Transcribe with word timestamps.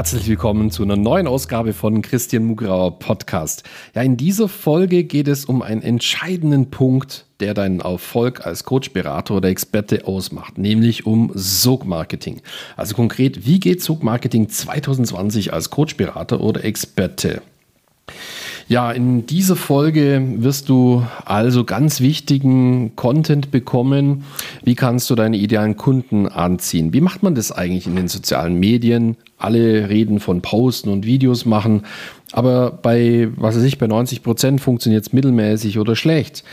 Herzlich 0.00 0.28
willkommen 0.28 0.70
zu 0.70 0.82
einer 0.82 0.96
neuen 0.96 1.26
Ausgabe 1.26 1.74
von 1.74 2.00
Christian 2.00 2.46
Mugrauer 2.46 2.98
Podcast. 2.98 3.64
Ja, 3.94 4.00
in 4.00 4.16
dieser 4.16 4.48
Folge 4.48 5.04
geht 5.04 5.28
es 5.28 5.44
um 5.44 5.60
einen 5.60 5.82
entscheidenden 5.82 6.70
Punkt, 6.70 7.26
der 7.40 7.52
deinen 7.52 7.80
Erfolg 7.80 8.46
als 8.46 8.64
Coach, 8.64 8.94
Berater 8.94 9.34
oder 9.34 9.50
Experte 9.50 10.06
ausmacht, 10.06 10.56
nämlich 10.56 11.04
um 11.04 11.30
Sog-Marketing. 11.34 12.40
Also 12.78 12.94
konkret, 12.94 13.44
wie 13.44 13.60
geht 13.60 13.82
Sog-Marketing 13.82 14.48
2020 14.48 15.52
als 15.52 15.68
Coach, 15.68 15.98
Berater 15.98 16.40
oder 16.40 16.64
Experte? 16.64 17.42
Ja, 18.70 18.92
in 18.92 19.26
dieser 19.26 19.56
Folge 19.56 20.22
wirst 20.36 20.68
du 20.68 21.04
also 21.24 21.64
ganz 21.64 22.00
wichtigen 22.00 22.94
Content 22.94 23.50
bekommen. 23.50 24.22
Wie 24.62 24.76
kannst 24.76 25.10
du 25.10 25.16
deine 25.16 25.38
idealen 25.38 25.76
Kunden 25.76 26.28
anziehen? 26.28 26.92
Wie 26.92 27.00
macht 27.00 27.24
man 27.24 27.34
das 27.34 27.50
eigentlich 27.50 27.88
in 27.88 27.96
den 27.96 28.06
sozialen 28.06 28.60
Medien? 28.60 29.16
Alle 29.38 29.88
reden 29.88 30.20
von 30.20 30.40
Posten 30.40 30.88
und 30.88 31.04
Videos 31.04 31.46
machen, 31.46 31.82
aber 32.30 32.70
bei, 32.70 33.30
was 33.34 33.56
weiß 33.56 33.64
ich, 33.64 33.76
bei 33.76 33.88
90 33.88 34.22
Prozent 34.22 34.60
funktioniert 34.60 35.04
es 35.04 35.12
mittelmäßig 35.12 35.80
oder 35.80 35.96
schlecht. 35.96 36.44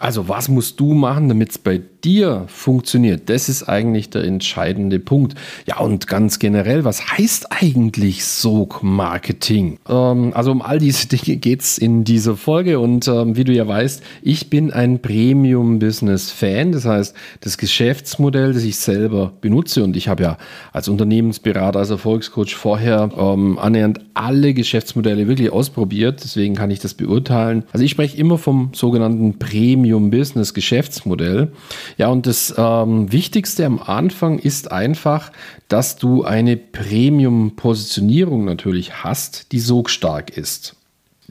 Also 0.00 0.28
was 0.28 0.48
musst 0.48 0.78
du 0.78 0.94
machen, 0.94 1.28
damit 1.28 1.50
es 1.50 1.58
bei 1.58 1.80
dir 2.04 2.44
funktioniert? 2.46 3.28
Das 3.28 3.48
ist 3.48 3.64
eigentlich 3.64 4.10
der 4.10 4.22
entscheidende 4.22 5.00
Punkt. 5.00 5.34
Ja, 5.66 5.80
und 5.80 6.06
ganz 6.06 6.38
generell, 6.38 6.84
was 6.84 7.18
heißt 7.18 7.48
eigentlich 7.50 8.24
Sog-Marketing? 8.24 9.80
Ähm, 9.88 10.30
also 10.34 10.52
um 10.52 10.62
all 10.62 10.78
diese 10.78 11.08
Dinge 11.08 11.38
geht 11.38 11.62
es 11.62 11.78
in 11.78 12.04
dieser 12.04 12.36
Folge 12.36 12.78
und 12.78 13.08
ähm, 13.08 13.36
wie 13.36 13.42
du 13.42 13.52
ja 13.52 13.66
weißt, 13.66 14.04
ich 14.22 14.48
bin 14.48 14.72
ein 14.72 15.02
Premium-Business-Fan. 15.02 16.70
Das 16.70 16.84
heißt, 16.84 17.16
das 17.40 17.58
Geschäftsmodell, 17.58 18.52
das 18.52 18.62
ich 18.62 18.76
selber 18.76 19.32
benutze 19.40 19.82
und 19.82 19.96
ich 19.96 20.06
habe 20.06 20.22
ja 20.22 20.38
als 20.72 20.88
Unternehmensberater, 20.88 21.80
als 21.80 21.90
Erfolgscoach 21.90 22.54
vorher 22.54 23.10
ähm, 23.18 23.58
annähernd 23.58 23.98
alle 24.14 24.54
Geschäftsmodelle 24.54 25.26
wirklich 25.26 25.50
ausprobiert. 25.50 26.20
Deswegen 26.22 26.54
kann 26.54 26.70
ich 26.70 26.78
das 26.78 26.94
beurteilen. 26.94 27.64
Also 27.72 27.84
ich 27.84 27.90
spreche 27.90 28.16
immer 28.16 28.38
vom 28.38 28.70
sogenannten 28.74 29.40
Premium 29.40 29.87
Premium-Business-Geschäftsmodell. 29.88 31.52
Ja, 31.96 32.08
und 32.08 32.26
das 32.26 32.54
ähm, 32.56 33.10
Wichtigste 33.10 33.64
am 33.64 33.78
Anfang 33.78 34.38
ist 34.38 34.70
einfach, 34.70 35.32
dass 35.68 35.96
du 35.96 36.24
eine 36.24 36.56
Premium-Positionierung 36.56 38.44
natürlich 38.44 39.02
hast, 39.02 39.52
die 39.52 39.60
so 39.60 39.84
stark 39.86 40.36
ist. 40.36 40.76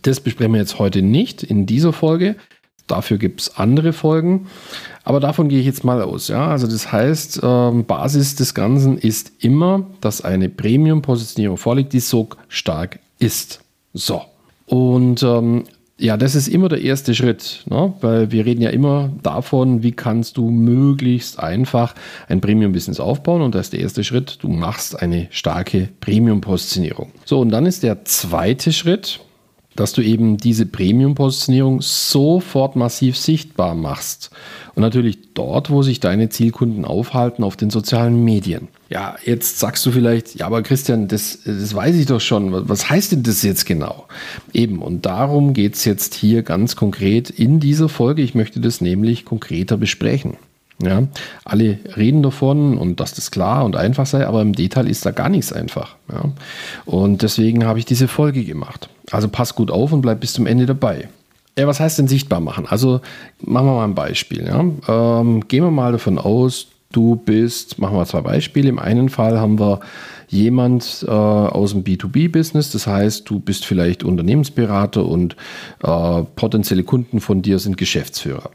Das 0.02 0.19
besprechen 0.19 0.53
wir 0.53 0.59
jetzt 0.59 0.80
heute 0.80 1.02
nicht 1.02 1.44
in 1.44 1.66
dieser 1.66 1.94
Folge. 1.94 2.36
Dafür 2.88 3.17
gibt 3.17 3.41
es 3.41 3.58
andere 3.58 3.94
Folgen. 3.94 4.47
Aber 5.03 5.19
davon 5.19 5.49
gehe 5.49 5.59
ich 5.59 5.66
jetzt 5.66 5.83
mal 5.83 6.02
aus. 6.02 6.30
Ja? 6.30 6.47
Also 6.47 6.67
das 6.67 6.92
heißt, 6.92 7.42
ähm, 7.44 7.86
Basis 7.86 8.36
des 8.36 8.53
Ganzen 8.53 8.97
ist 8.97 9.31
immer, 9.39 9.88
dass 10.02 10.21
eine 10.21 10.49
Premium-Positionierung 10.49 11.58
vorliegt, 11.58 11.94
die 11.94 11.99
so 11.99 12.30
stark 12.47 12.99
ist. 13.19 13.61
So. 13.94 14.21
Und 14.67 15.23
ähm, 15.23 15.64
ja, 16.00 16.16
das 16.16 16.36
ist 16.36 16.48
immer 16.48 16.70
der 16.70 16.81
erste 16.81 17.16
Schritt, 17.16 17.64
ne? 17.66 17.94
weil 18.02 18.31
wir 18.31 18.45
reden 18.45 18.62
ja 18.62 18.70
immer 18.70 19.12
davon, 19.23 19.81
wie 19.81 19.92
kannst 19.92 20.38
du 20.38 20.52
möglichst 20.52 21.39
einfach 21.39 21.95
ein 22.27 22.39
Premium-Business 22.39 22.99
aufbauen 22.99 23.42
und 23.42 23.55
das 23.55 23.67
ist 23.67 23.73
der 23.73 23.80
erste 23.80 24.04
Schritt, 24.04 24.38
du 24.42 24.48
machst 24.48 25.02
eine 25.02 25.27
starke 25.32 25.89
Premium-Positionierung. 25.99 27.11
So, 27.26 27.39
und 27.39 27.49
dann 27.49 27.66
ist 27.66 27.82
der 27.82 28.05
zweite 28.05 28.73
Schritt, 28.73 29.21
dass 29.77 29.93
du 29.93 30.02
eben 30.02 30.38
diese 30.38 30.65
Premium-Positionierung 30.65 31.82
sofort 31.82 32.76
massiv 32.76 33.17
sichtbar 33.17 33.76
machst. 33.76 34.32
Und 34.76 34.82
natürlich 34.82 35.33
dort, 35.33 35.70
wo 35.70 35.82
sich 35.82 35.99
deine 35.99 36.30
Zielkunden 36.30 36.83
aufhalten, 36.83 37.43
auf 37.43 37.55
den 37.55 37.70
sozialen 37.70 38.23
Medien. 38.23 38.67
Ja, 38.89 39.15
jetzt 39.23 39.60
sagst 39.60 39.86
du 39.86 39.92
vielleicht, 39.92 40.36
ja, 40.36 40.45
aber 40.45 40.61
Christian, 40.64 41.08
das, 41.08 41.39
das 41.45 41.73
weiß 41.73 41.95
ich 41.95 42.05
doch 42.05 42.21
schon. 42.21 42.70
Was 42.70 42.89
heißt 42.89 43.11
denn 43.11 43.23
das 43.23 43.43
jetzt 43.43 43.65
genau? 43.65 44.05
Eben, 44.54 44.82
und 44.82 45.05
darum 45.05 45.54
geht 45.54 45.76
es 45.76 45.86
jetzt 45.86 46.14
hier 46.14 46.44
ganz 46.44 46.76
konkret 46.76 47.30
in 47.30 47.59
dieser 47.59 47.89
Folge. 47.89 48.21
Ich 48.21 48.36
möchte 48.36 48.59
das 48.59 48.82
nämlich 48.82 49.26
konkreter 49.26 49.77
besprechen. 49.77 50.38
Ja, 50.82 51.08
alle 51.44 51.80
reden 51.95 52.21
davon 52.21 52.77
und 52.77 52.99
dass 52.99 53.15
das 53.15 53.32
klar 53.32 53.65
und 53.65 53.76
einfach 53.76 54.05
sei, 54.05 54.27
aber 54.27 54.44
im 54.44 54.54
Detail 54.54 54.88
ist 54.88 55.08
da 55.08 55.11
gar 55.11 55.27
nichts 55.27 55.52
einfach. 55.52 55.95
Ja. 56.11 56.32
Und 56.86 57.23
deswegen 57.23 57.65
habe 57.65 57.80
ich 57.80 57.86
diese 57.86 58.08
Folge 58.08 58.44
gemacht. 58.44 58.88
Also 59.12 59.30
pass 59.30 59.56
gut 59.56 59.72
auf 59.72 59.92
und 59.92 60.02
bleib 60.02 60.20
bis 60.20 60.34
zum 60.34 60.45
Ende 60.45 60.66
dabei. 60.66 61.10
Ja, 61.58 61.66
was 61.66 61.80
heißt 61.80 61.98
denn 61.98 62.08
sichtbar 62.08 62.40
machen? 62.40 62.66
Also 62.68 63.02
machen 63.42 63.66
wir 63.68 63.73
mal 63.73 63.86
ein 63.86 63.95
Beispiel. 63.95 64.45
Ja. 64.45 64.60
Ähm, 65.20 65.48
gehen 65.48 65.64
wir 65.64 65.72
mal 65.72 65.92
davon 65.92 66.20
aus, 66.20 66.68
du 66.92 67.16
bist, 67.16 67.80
machen 67.80 67.98
wir 67.98 68.06
zwei 68.06 68.22
Beispiele. 68.22 68.70
Im 68.70 68.80
einen 68.80 69.10
Fall 69.10 69.40
haben 69.40 69.60
wir 69.60 69.80
jemand 70.28 71.06
äh, 71.08 71.12
aus 71.12 71.72
dem 71.72 71.84
B2B-Business, 71.84 72.72
das 72.72 72.86
heißt, 72.86 73.30
du 73.30 73.40
bist 73.40 73.66
vielleicht 73.66 74.04
Unternehmensberater 74.04 75.06
und 75.06 75.36
äh, 75.84 76.24
potenzielle 76.36 76.84
Kunden 76.84 77.22
von 77.22 77.42
dir 77.42 77.60
sind 77.60 77.78
Geschäftsführer. 77.78 78.52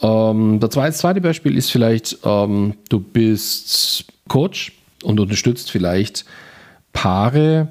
Ähm, 0.00 0.60
das 0.60 0.98
zweite 0.98 1.20
Beispiel 1.20 1.56
ist 1.56 1.70
vielleicht, 1.70 2.18
ähm, 2.24 2.74
du 2.88 3.00
bist 3.00 4.04
Coach 4.28 4.72
und 5.02 5.18
unterstützt 5.18 5.70
vielleicht 5.70 6.24
Paare, 6.92 7.68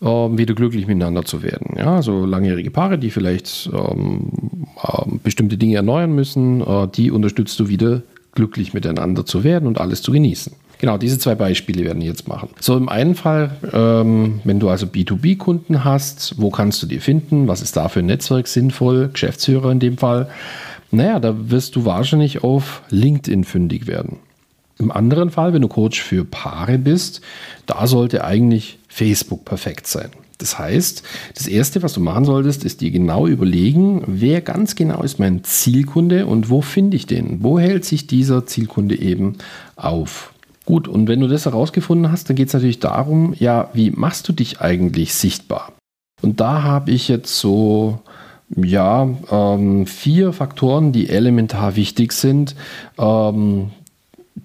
wieder 0.00 0.54
glücklich 0.54 0.86
miteinander 0.86 1.24
zu 1.24 1.42
werden. 1.42 1.76
Ja, 1.76 1.96
also 1.96 2.24
langjährige 2.24 2.70
Paare, 2.70 2.98
die 2.98 3.10
vielleicht 3.10 3.68
ähm, 3.72 4.30
äh, 4.82 5.02
bestimmte 5.22 5.58
Dinge 5.58 5.76
erneuern 5.76 6.14
müssen, 6.14 6.62
äh, 6.62 6.88
die 6.88 7.10
unterstützt 7.10 7.60
du 7.60 7.68
wieder 7.68 8.02
glücklich 8.34 8.72
miteinander 8.72 9.26
zu 9.26 9.44
werden 9.44 9.66
und 9.66 9.78
alles 9.78 10.02
zu 10.02 10.12
genießen. 10.12 10.52
Genau, 10.78 10.96
diese 10.96 11.18
zwei 11.18 11.34
Beispiele 11.34 11.84
werden 11.84 12.00
wir 12.00 12.08
jetzt 12.08 12.26
machen. 12.26 12.48
So, 12.58 12.74
im 12.74 12.88
einen 12.88 13.14
Fall, 13.14 13.50
ähm, 13.74 14.40
wenn 14.44 14.60
du 14.60 14.70
also 14.70 14.86
B2B-Kunden 14.86 15.84
hast, 15.84 16.36
wo 16.38 16.48
kannst 16.48 16.82
du 16.82 16.86
die 16.86 17.00
finden? 17.00 17.48
Was 17.48 17.60
ist 17.60 17.76
da 17.76 17.88
für 17.88 17.98
ein 17.98 18.06
Netzwerk 18.06 18.48
sinnvoll? 18.48 19.10
Geschäftsführer 19.12 19.70
in 19.72 19.80
dem 19.80 19.98
Fall. 19.98 20.30
Naja, 20.90 21.20
da 21.20 21.50
wirst 21.50 21.76
du 21.76 21.84
wahrscheinlich 21.84 22.42
auf 22.42 22.82
LinkedIn 22.88 23.44
fündig 23.44 23.86
werden. 23.86 24.16
Im 24.80 24.90
anderen 24.90 25.30
Fall, 25.30 25.52
wenn 25.52 25.62
du 25.62 25.68
Coach 25.68 26.00
für 26.00 26.24
Paare 26.24 26.78
bist, 26.78 27.20
da 27.66 27.86
sollte 27.86 28.24
eigentlich 28.24 28.78
Facebook 28.88 29.44
perfekt 29.44 29.86
sein. 29.86 30.10
Das 30.38 30.58
heißt, 30.58 31.02
das 31.34 31.46
Erste, 31.46 31.82
was 31.82 31.92
du 31.92 32.00
machen 32.00 32.24
solltest, 32.24 32.64
ist 32.64 32.80
dir 32.80 32.90
genau 32.90 33.26
überlegen, 33.26 34.02
wer 34.06 34.40
ganz 34.40 34.74
genau 34.74 35.02
ist 35.02 35.18
mein 35.18 35.44
Zielkunde 35.44 36.26
und 36.26 36.48
wo 36.48 36.62
finde 36.62 36.96
ich 36.96 37.06
den? 37.06 37.42
Wo 37.42 37.58
hält 37.58 37.84
sich 37.84 38.06
dieser 38.06 38.46
Zielkunde 38.46 38.98
eben 38.98 39.36
auf? 39.76 40.32
Gut, 40.64 40.88
und 40.88 41.08
wenn 41.08 41.20
du 41.20 41.28
das 41.28 41.44
herausgefunden 41.44 42.10
hast, 42.10 42.30
dann 42.30 42.36
geht 42.36 42.48
es 42.48 42.54
natürlich 42.54 42.80
darum, 42.80 43.34
ja, 43.38 43.68
wie 43.74 43.90
machst 43.90 44.28
du 44.28 44.32
dich 44.32 44.62
eigentlich 44.62 45.12
sichtbar? 45.12 45.72
Und 46.22 46.40
da 46.40 46.62
habe 46.62 46.90
ich 46.90 47.08
jetzt 47.08 47.38
so 47.38 48.00
ja, 48.56 49.08
ähm, 49.30 49.86
vier 49.86 50.32
Faktoren, 50.32 50.92
die 50.92 51.08
elementar 51.08 51.76
wichtig 51.76 52.12
sind, 52.12 52.56
ähm, 52.98 53.70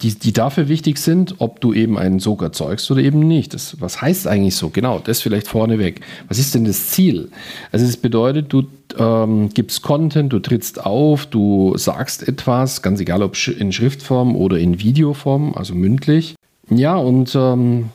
die, 0.01 0.15
die 0.15 0.33
dafür 0.33 0.67
wichtig 0.67 0.97
sind, 0.97 1.35
ob 1.39 1.61
du 1.61 1.73
eben 1.73 1.97
einen 1.97 2.19
Sog 2.19 2.41
erzeugst 2.41 2.89
oder 2.91 3.01
eben 3.01 3.19
nicht. 3.19 3.53
Das, 3.53 3.79
was 3.81 4.01
heißt 4.01 4.27
eigentlich 4.27 4.55
so? 4.55 4.69
Genau, 4.69 4.99
das 4.99 5.21
vielleicht 5.21 5.47
vorneweg. 5.47 6.01
Was 6.27 6.39
ist 6.39 6.55
denn 6.55 6.65
das 6.65 6.89
Ziel? 6.89 7.29
Also 7.71 7.85
es 7.85 7.97
bedeutet, 7.97 8.51
du 8.51 8.63
ähm, 8.97 9.49
gibst 9.53 9.81
Content, 9.81 10.31
du 10.33 10.39
trittst 10.39 10.85
auf, 10.85 11.25
du 11.25 11.77
sagst 11.77 12.27
etwas, 12.27 12.81
ganz 12.81 12.99
egal 12.99 13.23
ob 13.23 13.35
in 13.47 13.71
Schriftform 13.71 14.35
oder 14.35 14.57
in 14.57 14.79
Videoform, 14.79 15.53
also 15.55 15.75
mündlich. 15.75 16.35
Ja, 16.69 16.95
und 16.95 17.35
ähm, 17.35 17.89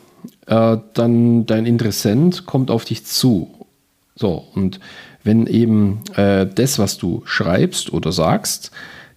äh, 0.46 0.76
dann 0.94 1.46
dein 1.46 1.66
Interessent 1.66 2.46
kommt 2.46 2.70
auf 2.70 2.84
dich 2.84 3.04
zu. 3.04 3.50
So, 4.14 4.44
und 4.54 4.80
wenn 5.22 5.46
eben 5.46 6.00
äh, 6.16 6.46
das, 6.46 6.78
was 6.78 6.98
du 6.98 7.22
schreibst 7.24 7.92
oder 7.92 8.12
sagst, 8.12 8.70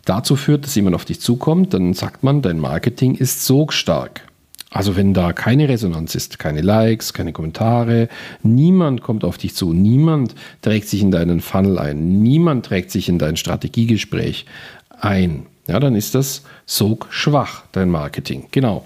dazu 0.05 0.35
führt, 0.35 0.65
dass 0.65 0.75
jemand 0.75 0.95
auf 0.95 1.05
dich 1.05 1.19
zukommt, 1.19 1.73
dann 1.73 1.93
sagt 1.93 2.23
man, 2.23 2.41
dein 2.41 2.59
Marketing 2.59 3.15
ist 3.15 3.45
so 3.45 3.67
stark. 3.69 4.21
Also 4.69 4.95
wenn 4.95 5.13
da 5.13 5.33
keine 5.33 5.69
Resonanz 5.69 6.15
ist, 6.15 6.39
keine 6.39 6.61
Likes, 6.61 7.13
keine 7.13 7.31
Kommentare, 7.31 8.09
niemand 8.41 9.03
kommt 9.03 9.23
auf 9.23 9.37
dich 9.37 9.53
zu, 9.53 9.71
niemand 9.71 10.33
trägt 10.63 10.87
sich 10.87 11.01
in 11.01 11.11
deinen 11.11 11.41
Funnel 11.41 11.77
ein, 11.77 12.23
niemand 12.23 12.65
trägt 12.65 12.89
sich 12.89 13.07
in 13.07 13.19
dein 13.19 13.37
Strategiegespräch 13.37 14.47
ein, 14.99 15.45
ja, 15.67 15.79
dann 15.79 15.95
ist 15.95 16.15
das 16.15 16.43
so 16.65 16.97
schwach, 17.09 17.63
dein 17.71 17.89
Marketing. 17.89 18.47
Genau. 18.51 18.83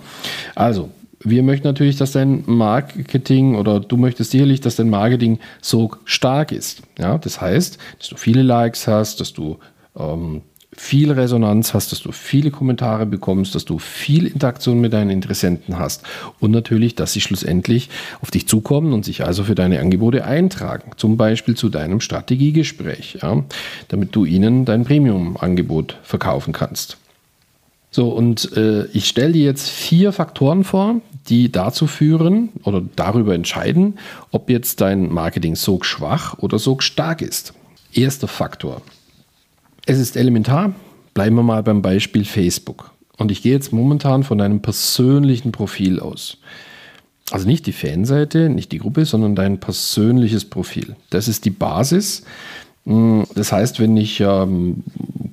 Also 0.56 0.90
wir 1.20 1.42
möchten 1.42 1.68
natürlich, 1.68 1.96
dass 1.96 2.12
dein 2.12 2.44
Marketing 2.46 3.56
oder 3.56 3.80
du 3.80 3.98
möchtest 3.98 4.32
sicherlich, 4.32 4.62
dass 4.62 4.76
dein 4.76 4.90
Marketing 4.90 5.40
so 5.62 5.92
stark 6.06 6.52
ist. 6.52 6.84
Ja, 7.00 7.18
das 7.18 7.42
heißt, 7.42 7.78
dass 7.98 8.10
du 8.10 8.18
viele 8.18 8.44
Likes 8.44 8.88
hast, 8.88 9.20
dass 9.20 9.34
du 9.34 9.58
ähm, 9.98 10.42
viel 10.78 11.12
Resonanz 11.12 11.74
hast, 11.74 11.92
dass 11.92 12.02
du 12.02 12.12
viele 12.12 12.52
Kommentare 12.52 13.06
bekommst, 13.06 13.56
dass 13.56 13.66
du 13.66 13.80
viel 13.80 14.28
Interaktion 14.28 14.80
mit 14.80 14.94
deinen 14.94 15.10
Interessenten 15.10 15.80
hast 15.80 16.04
und 16.40 16.52
natürlich, 16.52 16.96
dass 16.96 17.14
sie 17.14 17.22
schlussendlich 17.22 17.90
auf 18.22 18.32
dich 18.32 18.48
zukommen 18.48 18.94
und 18.94 19.04
sich 19.04 19.26
also 19.26 19.44
für 19.44 19.56
deine 19.56 19.80
Angebote 19.80 20.24
eintragen. 20.24 20.92
Zum 20.96 21.18
Beispiel 21.18 21.56
zu 21.56 21.70
deinem 21.70 22.00
Strategiegespräch, 22.00 23.20
ja, 23.22 23.44
damit 23.88 24.16
du 24.16 24.24
ihnen 24.26 24.66
dein 24.66 24.86
Premium-Angebot 24.86 25.98
verkaufen 26.04 26.54
kannst. 26.54 26.98
So, 27.90 28.10
und 28.10 28.56
äh, 28.56 28.86
ich 28.88 29.08
stelle 29.08 29.34
dir 29.34 29.46
jetzt 29.46 29.70
vier 29.70 30.12
Faktoren 30.12 30.64
vor, 30.64 31.02
die 31.30 31.52
dazu 31.52 31.88
führen 31.88 32.50
oder 32.64 32.84
darüber 32.96 33.34
entscheiden, 33.34 33.98
ob 34.32 34.50
jetzt 34.50 34.82
dein 34.82 35.12
Marketing 35.12 35.56
so 35.56 35.82
schwach 35.82 36.38
oder 36.38 36.60
so 36.60 36.80
stark 36.80 37.22
ist. 37.22 37.54
Erster 37.94 38.28
Faktor. 38.28 38.82
Es 39.90 40.00
ist 40.00 40.18
elementar. 40.18 40.74
Bleiben 41.14 41.38
wir 41.38 41.44
mal 41.44 41.64
beim 41.64 41.82
Beispiel 41.82 42.26
Facebook. 42.26 42.92
Und 43.18 43.32
ich 43.32 43.42
gehe 43.42 43.54
jetzt 43.54 43.72
momentan 43.72 44.24
von 44.24 44.38
deinem 44.38 44.62
persönlichen 44.62 45.54
Profil 45.54 46.02
aus. 46.02 46.40
Also 47.32 47.48
nicht 47.48 47.66
die 47.66 47.72
Fanseite, 47.72 48.50
nicht 48.50 48.74
die 48.74 48.80
Gruppe, 48.80 49.06
sondern 49.06 49.34
dein 49.34 49.60
persönliches 49.60 50.44
Profil. 50.44 50.98
Das 51.10 51.30
ist 51.30 51.46
die 51.46 51.52
Basis. 51.52 52.24
Hm, 52.86 53.28
das 53.34 53.54
heißt, 53.54 53.80
wenn 53.80 53.96
ich 53.96 54.20
ähm, 54.20 54.84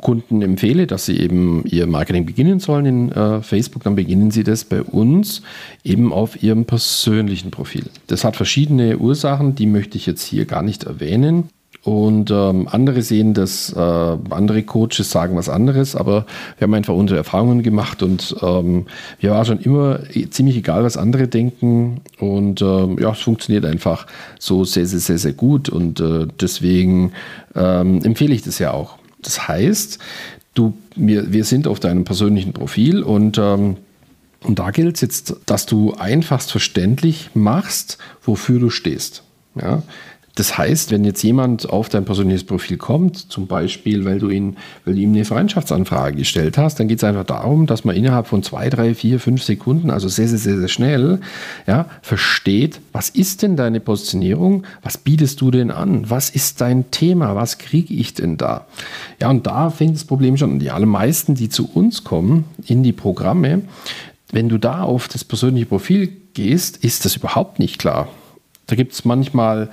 Kunden 0.00 0.40
empfehle, 0.40 0.86
dass 0.86 1.06
sie 1.06 1.18
eben 1.18 1.64
ihr 1.66 1.88
Marketing 1.88 2.24
beginnen 2.24 2.60
sollen 2.60 2.86
in 2.86 3.12
äh, 3.12 3.42
Facebook, 3.42 3.82
dann 3.82 3.96
beginnen 3.96 4.30
sie 4.30 4.44
das 4.44 4.62
bei 4.64 4.82
uns 4.82 5.42
eben 5.82 6.12
auf 6.12 6.40
ihrem 6.44 6.64
persönlichen 6.64 7.50
Profil. 7.50 7.86
Das 8.06 8.22
hat 8.22 8.36
verschiedene 8.36 8.98
Ursachen, 8.98 9.56
die 9.56 9.66
möchte 9.66 9.98
ich 9.98 10.06
jetzt 10.06 10.22
hier 10.22 10.44
gar 10.44 10.62
nicht 10.62 10.84
erwähnen. 10.84 11.48
Und 11.82 12.30
ähm, 12.30 12.66
andere 12.70 13.02
sehen 13.02 13.34
das, 13.34 13.72
äh, 13.72 13.78
andere 13.78 14.62
Coaches 14.62 15.10
sagen 15.10 15.36
was 15.36 15.50
anderes, 15.50 15.94
aber 15.94 16.24
wir 16.56 16.66
haben 16.66 16.74
einfach 16.74 16.94
unsere 16.94 17.18
Erfahrungen 17.18 17.62
gemacht 17.62 18.02
und 18.02 18.34
ähm, 18.42 18.86
mir 19.20 19.32
war 19.32 19.44
schon 19.44 19.60
immer 19.60 20.00
ziemlich 20.30 20.56
egal, 20.56 20.82
was 20.82 20.96
andere 20.96 21.28
denken. 21.28 22.00
Und 22.18 22.62
ähm, 22.62 22.98
ja, 22.98 23.12
es 23.12 23.20
funktioniert 23.20 23.66
einfach 23.66 24.06
so 24.38 24.64
sehr, 24.64 24.86
sehr, 24.86 25.00
sehr, 25.00 25.18
sehr 25.18 25.34
gut. 25.34 25.68
Und 25.68 26.00
äh, 26.00 26.26
deswegen 26.40 27.12
ähm, 27.54 28.02
empfehle 28.02 28.34
ich 28.34 28.42
das 28.42 28.58
ja 28.58 28.72
auch. 28.72 28.96
Das 29.20 29.46
heißt, 29.46 29.98
du, 30.54 30.74
wir, 30.96 31.32
wir 31.32 31.44
sind 31.44 31.66
auf 31.66 31.80
deinem 31.80 32.04
persönlichen 32.04 32.52
Profil 32.52 33.02
und 33.02 33.38
ähm, 33.38 33.76
und 34.44 34.58
da 34.58 34.70
gilt 34.70 34.96
es 34.96 35.00
jetzt, 35.00 35.36
dass 35.46 35.64
du 35.64 35.94
einfachst 35.94 36.50
verständlich 36.50 37.30
machst, 37.32 37.96
wofür 38.22 38.60
du 38.60 38.68
stehst. 38.68 39.22
Ja? 39.60 39.82
Das 40.36 40.58
heißt, 40.58 40.90
wenn 40.90 41.04
jetzt 41.04 41.22
jemand 41.22 41.70
auf 41.70 41.88
dein 41.88 42.04
persönliches 42.04 42.42
Profil 42.42 42.76
kommt, 42.76 43.16
zum 43.30 43.46
Beispiel, 43.46 44.04
weil 44.04 44.18
du, 44.18 44.30
ihn, 44.30 44.56
weil 44.84 44.94
du 44.94 45.00
ihm 45.00 45.12
eine 45.12 45.24
Freundschaftsanfrage 45.24 46.16
gestellt 46.16 46.58
hast, 46.58 46.80
dann 46.80 46.88
geht 46.88 46.98
es 46.98 47.04
einfach 47.04 47.24
darum, 47.24 47.66
dass 47.66 47.84
man 47.84 47.94
innerhalb 47.94 48.26
von 48.26 48.42
zwei, 48.42 48.68
drei, 48.68 48.94
vier, 48.96 49.20
fünf 49.20 49.44
Sekunden, 49.44 49.90
also 49.90 50.08
sehr, 50.08 50.26
sehr, 50.26 50.38
sehr, 50.38 50.58
sehr 50.58 50.68
schnell, 50.68 51.20
ja, 51.68 51.86
versteht, 52.02 52.80
was 52.92 53.10
ist 53.10 53.42
denn 53.42 53.56
deine 53.56 53.78
Positionierung, 53.78 54.64
was 54.82 54.98
bietest 54.98 55.40
du 55.40 55.52
denn 55.52 55.70
an, 55.70 56.10
was 56.10 56.30
ist 56.30 56.60
dein 56.60 56.90
Thema, 56.90 57.36
was 57.36 57.58
kriege 57.58 57.94
ich 57.94 58.14
denn 58.14 58.36
da? 58.36 58.66
Ja, 59.20 59.30
und 59.30 59.46
da 59.46 59.70
fängt 59.70 59.94
das 59.94 60.04
Problem 60.04 60.36
schon 60.36 60.52
an. 60.52 60.58
Die 60.58 60.72
allermeisten, 60.72 61.36
die 61.36 61.48
zu 61.48 61.70
uns 61.72 62.02
kommen 62.02 62.46
in 62.66 62.82
die 62.82 62.92
Programme, 62.92 63.62
wenn 64.32 64.48
du 64.48 64.58
da 64.58 64.82
auf 64.82 65.06
das 65.06 65.22
persönliche 65.22 65.66
Profil 65.66 66.10
gehst, 66.34 66.78
ist 66.78 67.04
das 67.04 67.14
überhaupt 67.14 67.60
nicht 67.60 67.78
klar. 67.78 68.08
Da 68.66 68.74
gibt 68.74 68.94
es 68.94 69.04
manchmal 69.04 69.70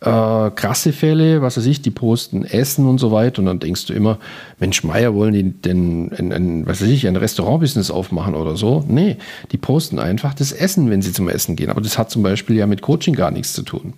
äh, 0.00 0.50
krasse 0.50 0.92
Fälle, 0.92 1.42
was 1.42 1.56
weiß 1.56 1.66
ich, 1.66 1.82
die 1.82 1.90
posten 1.90 2.44
Essen 2.44 2.86
und 2.86 2.98
so 2.98 3.12
weiter 3.12 3.40
und 3.40 3.46
dann 3.46 3.58
denkst 3.58 3.86
du 3.86 3.92
immer, 3.92 4.18
Mensch, 4.58 4.82
Meier, 4.82 5.14
wollen 5.14 5.34
die 5.34 5.50
denn 5.50 6.10
ein, 6.12 6.32
ein, 6.32 6.66
was 6.66 6.80
weiß 6.80 6.88
ich, 6.88 7.06
ein 7.06 7.16
Restaurantbusiness 7.16 7.90
aufmachen 7.90 8.34
oder 8.34 8.56
so? 8.56 8.84
Nee, 8.88 9.16
die 9.52 9.58
posten 9.58 9.98
einfach 9.98 10.34
das 10.34 10.52
Essen, 10.52 10.90
wenn 10.90 11.02
sie 11.02 11.12
zum 11.12 11.28
Essen 11.28 11.56
gehen. 11.56 11.70
Aber 11.70 11.80
das 11.80 11.98
hat 11.98 12.10
zum 12.10 12.22
Beispiel 12.22 12.56
ja 12.56 12.66
mit 12.66 12.80
Coaching 12.80 13.14
gar 13.14 13.30
nichts 13.30 13.52
zu 13.52 13.62
tun. 13.62 13.92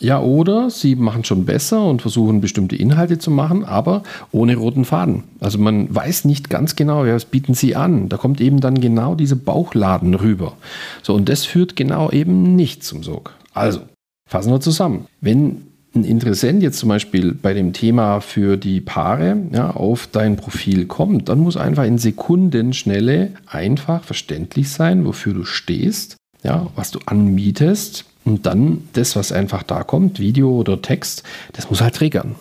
Ja, 0.00 0.20
oder 0.20 0.70
sie 0.70 0.96
machen 0.96 1.24
schon 1.24 1.44
besser 1.44 1.84
und 1.86 2.02
versuchen 2.02 2.40
bestimmte 2.40 2.76
Inhalte 2.76 3.18
zu 3.18 3.30
machen, 3.30 3.64
aber 3.64 4.02
ohne 4.32 4.56
roten 4.56 4.84
Faden. 4.84 5.22
Also 5.40 5.58
man 5.58 5.94
weiß 5.94 6.24
nicht 6.24 6.50
ganz 6.50 6.76
genau, 6.76 7.06
was 7.06 7.24
bieten 7.24 7.54
sie 7.54 7.76
an. 7.76 8.08
Da 8.08 8.16
kommt 8.16 8.40
eben 8.40 8.60
dann 8.60 8.80
genau 8.80 9.14
diese 9.14 9.36
Bauchladen 9.36 10.14
rüber. 10.14 10.54
So, 11.02 11.14
und 11.14 11.28
das 11.28 11.44
führt 11.44 11.76
genau 11.76 12.10
eben 12.10 12.56
nicht 12.56 12.82
zum 12.82 13.02
Sog. 13.02 13.34
Also, 13.54 13.80
Fassen 14.26 14.52
wir 14.52 14.60
zusammen. 14.60 15.06
Wenn 15.20 15.62
ein 15.94 16.04
Interessent 16.04 16.62
jetzt 16.62 16.78
zum 16.78 16.88
Beispiel 16.88 17.34
bei 17.34 17.54
dem 17.54 17.72
Thema 17.72 18.20
für 18.20 18.56
die 18.56 18.80
Paare 18.80 19.36
ja, 19.52 19.70
auf 19.70 20.08
dein 20.10 20.36
Profil 20.36 20.86
kommt, 20.86 21.28
dann 21.28 21.38
muss 21.38 21.56
einfach 21.56 21.84
in 21.84 21.98
Sekundenschnelle 21.98 23.32
einfach 23.46 24.02
verständlich 24.02 24.70
sein, 24.70 25.04
wofür 25.04 25.34
du 25.34 25.44
stehst, 25.44 26.16
ja, 26.42 26.66
was 26.74 26.90
du 26.90 26.98
anmietest 27.06 28.06
und 28.24 28.46
dann 28.46 28.88
das, 28.94 29.14
was 29.14 29.30
einfach 29.30 29.62
da 29.62 29.84
kommt, 29.84 30.18
Video 30.18 30.50
oder 30.50 30.82
Text, 30.82 31.22
das 31.52 31.70
muss 31.70 31.80
halt 31.80 31.94
triggern. 31.94 32.34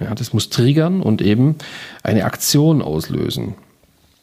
Ja, 0.00 0.14
das 0.14 0.32
muss 0.32 0.50
triggern 0.50 1.00
und 1.00 1.22
eben 1.22 1.54
eine 2.02 2.24
Aktion 2.24 2.82
auslösen. 2.82 3.54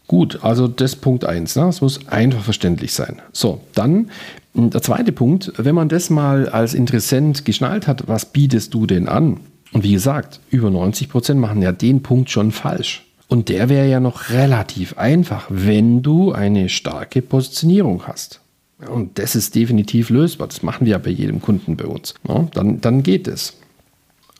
Gut, 0.07 0.39
also 0.43 0.67
das 0.67 0.97
Punkt 0.97 1.23
1. 1.23 1.55
Ne? 1.55 1.69
Es 1.69 1.79
muss 1.79 2.07
einfach 2.07 2.43
verständlich 2.43 2.93
sein. 2.93 3.21
So, 3.31 3.61
dann 3.73 4.11
der 4.53 4.81
zweite 4.81 5.11
Punkt, 5.11 5.53
wenn 5.57 5.75
man 5.75 5.89
das 5.89 6.09
mal 6.09 6.49
als 6.49 6.73
Interessent 6.73 7.45
geschnallt 7.45 7.87
hat, 7.87 8.07
was 8.07 8.25
bietest 8.25 8.73
du 8.73 8.85
denn 8.85 9.07
an? 9.07 9.39
Und 9.73 9.83
wie 9.83 9.93
gesagt, 9.93 10.41
über 10.49 10.69
90 10.69 11.09
Prozent 11.09 11.39
machen 11.39 11.61
ja 11.61 11.71
den 11.71 12.03
Punkt 12.03 12.29
schon 12.29 12.51
falsch. 12.51 13.05
Und 13.29 13.47
der 13.47 13.69
wäre 13.69 13.87
ja 13.87 14.01
noch 14.01 14.29
relativ 14.29 14.97
einfach, 14.97 15.45
wenn 15.49 16.01
du 16.01 16.33
eine 16.33 16.67
starke 16.67 17.21
Positionierung 17.21 18.03
hast. 18.05 18.41
Und 18.89 19.19
das 19.19 19.35
ist 19.35 19.55
definitiv 19.55 20.09
lösbar. 20.09 20.47
Das 20.47 20.63
machen 20.63 20.85
wir 20.85 20.91
ja 20.91 20.97
bei 20.97 21.11
jedem 21.11 21.41
Kunden 21.41 21.77
bei 21.77 21.85
uns. 21.85 22.13
Ja, 22.27 22.47
dann, 22.53 22.81
dann 22.81 23.03
geht 23.03 23.29
es. 23.29 23.53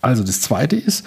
Also 0.02 0.24
das 0.24 0.42
zweite 0.42 0.76
ist, 0.76 1.06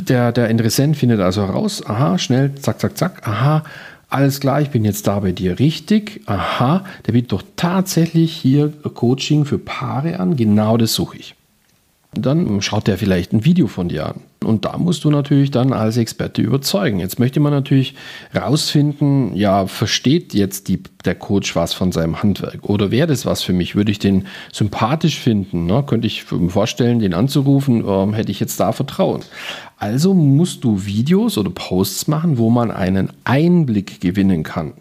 der, 0.00 0.32
der 0.32 0.48
Interessent 0.48 0.96
findet 0.96 1.20
also 1.20 1.46
heraus, 1.46 1.84
aha, 1.84 2.18
schnell, 2.18 2.54
zack, 2.56 2.78
zack, 2.80 2.96
zack, 2.96 3.26
aha, 3.26 3.64
alles 4.08 4.40
klar, 4.40 4.60
ich 4.60 4.70
bin 4.70 4.84
jetzt 4.84 5.06
da 5.06 5.20
bei 5.20 5.32
dir 5.32 5.58
richtig. 5.58 6.22
Aha, 6.26 6.84
der 7.06 7.12
bietet 7.12 7.32
doch 7.32 7.42
tatsächlich 7.56 8.32
hier 8.32 8.72
Coaching 8.94 9.44
für 9.44 9.58
Paare 9.58 10.20
an. 10.20 10.36
Genau 10.36 10.76
das 10.76 10.94
suche 10.94 11.18
ich. 11.18 11.34
Dann 12.16 12.60
schaut 12.62 12.86
der 12.86 12.98
vielleicht 12.98 13.32
ein 13.32 13.44
Video 13.44 13.66
von 13.66 13.88
dir 13.88 14.06
an. 14.06 14.20
Und 14.44 14.64
da 14.64 14.76
musst 14.76 15.04
du 15.04 15.10
natürlich 15.10 15.50
dann 15.50 15.72
als 15.72 15.96
Experte 15.96 16.42
überzeugen. 16.42 17.00
Jetzt 17.00 17.18
möchte 17.18 17.40
man 17.40 17.52
natürlich 17.52 17.94
rausfinden, 18.34 19.34
ja, 19.34 19.66
versteht 19.66 20.34
jetzt 20.34 20.68
die, 20.68 20.82
der 21.04 21.14
Coach 21.14 21.56
was 21.56 21.72
von 21.72 21.92
seinem 21.92 22.22
Handwerk? 22.22 22.68
Oder 22.68 22.90
wäre 22.90 23.06
das 23.06 23.26
was 23.26 23.42
für 23.42 23.52
mich? 23.52 23.74
Würde 23.74 23.90
ich 23.90 23.98
den 23.98 24.26
sympathisch 24.52 25.18
finden? 25.18 25.66
Ne? 25.66 25.82
Könnte 25.86 26.06
ich 26.06 26.30
mir 26.30 26.50
vorstellen, 26.50 26.98
den 26.98 27.14
anzurufen? 27.14 27.84
Ähm, 27.86 28.12
hätte 28.14 28.30
ich 28.30 28.40
jetzt 28.40 28.60
da 28.60 28.72
Vertrauen? 28.72 29.22
Also 29.78 30.14
musst 30.14 30.64
du 30.64 30.84
Videos 30.84 31.36
oder 31.36 31.50
Posts 31.50 32.08
machen, 32.08 32.38
wo 32.38 32.48
man 32.50 32.70
einen 32.70 33.10
Einblick 33.24 34.00
gewinnen 34.00 34.42
kann. 34.42 34.74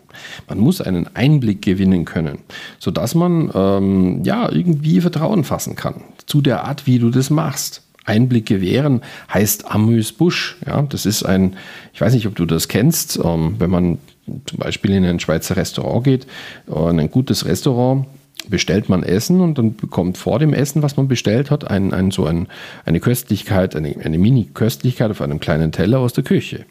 Man 0.48 0.60
muss 0.60 0.79
einen 0.79 1.10
Einblick 1.15 1.63
gewinnen 1.63 2.05
können, 2.05 2.39
sodass 2.79 3.15
man 3.15 3.50
ähm, 3.53 4.24
ja 4.24 4.51
irgendwie 4.51 5.01
Vertrauen 5.01 5.43
fassen 5.43 5.75
kann 5.75 5.96
zu 6.25 6.42
der 6.42 6.63
Art, 6.63 6.88
wie 6.88 7.00
du 7.00 7.10
das 7.10 7.30
machst. 7.30 7.82
Einblick 8.06 8.46
gewähren 8.46 9.01
heißt 9.34 9.70
Amüs 9.72 10.12
Busch. 10.12 10.58
Ja, 10.65 10.82
das 10.82 11.06
ist 11.06 11.24
ein, 11.24 11.56
ich 11.94 12.01
weiß 12.01 12.13
nicht, 12.13 12.27
ob 12.27 12.36
du 12.36 12.46
das 12.46 12.68
kennst, 12.68 13.20
ähm, 13.24 13.56
wenn 13.60 13.70
man 13.70 13.98
zum 14.46 14.60
Beispiel 14.60 14.92
in 14.92 15.06
ein 15.06 15.20
Schweizer 15.20 15.56
Restaurant 15.56 16.03
geht, 16.03 16.27
äh, 16.68 16.89
in 16.89 17.00
ein 17.00 17.12
gutes 17.12 17.46
Restaurant, 17.46 18.06
bestellt 18.50 18.89
man 18.89 19.03
Essen 19.03 19.39
und 19.39 19.58
dann 19.58 19.75
bekommt 19.75 20.18
vor 20.18 20.39
dem 20.39 20.53
Essen, 20.53 20.82
was 20.82 20.98
man 20.98 21.08
bestellt 21.08 21.50
hat, 21.50 21.70
ein, 21.70 21.94
ein, 21.94 22.12
so 22.12 22.25
ein, 22.25 22.48
eine 22.86 23.00
Köstlichkeit, 23.00 23.75
eine, 23.75 23.96
eine 24.03 24.18
Mini-Köstlichkeit 24.18 25.12
auf 25.12 25.22
einem 25.22 25.39
kleinen 25.39 25.72
Teller 25.72 26.00
aus 26.00 26.13
der 26.13 26.24
Küche. 26.24 26.65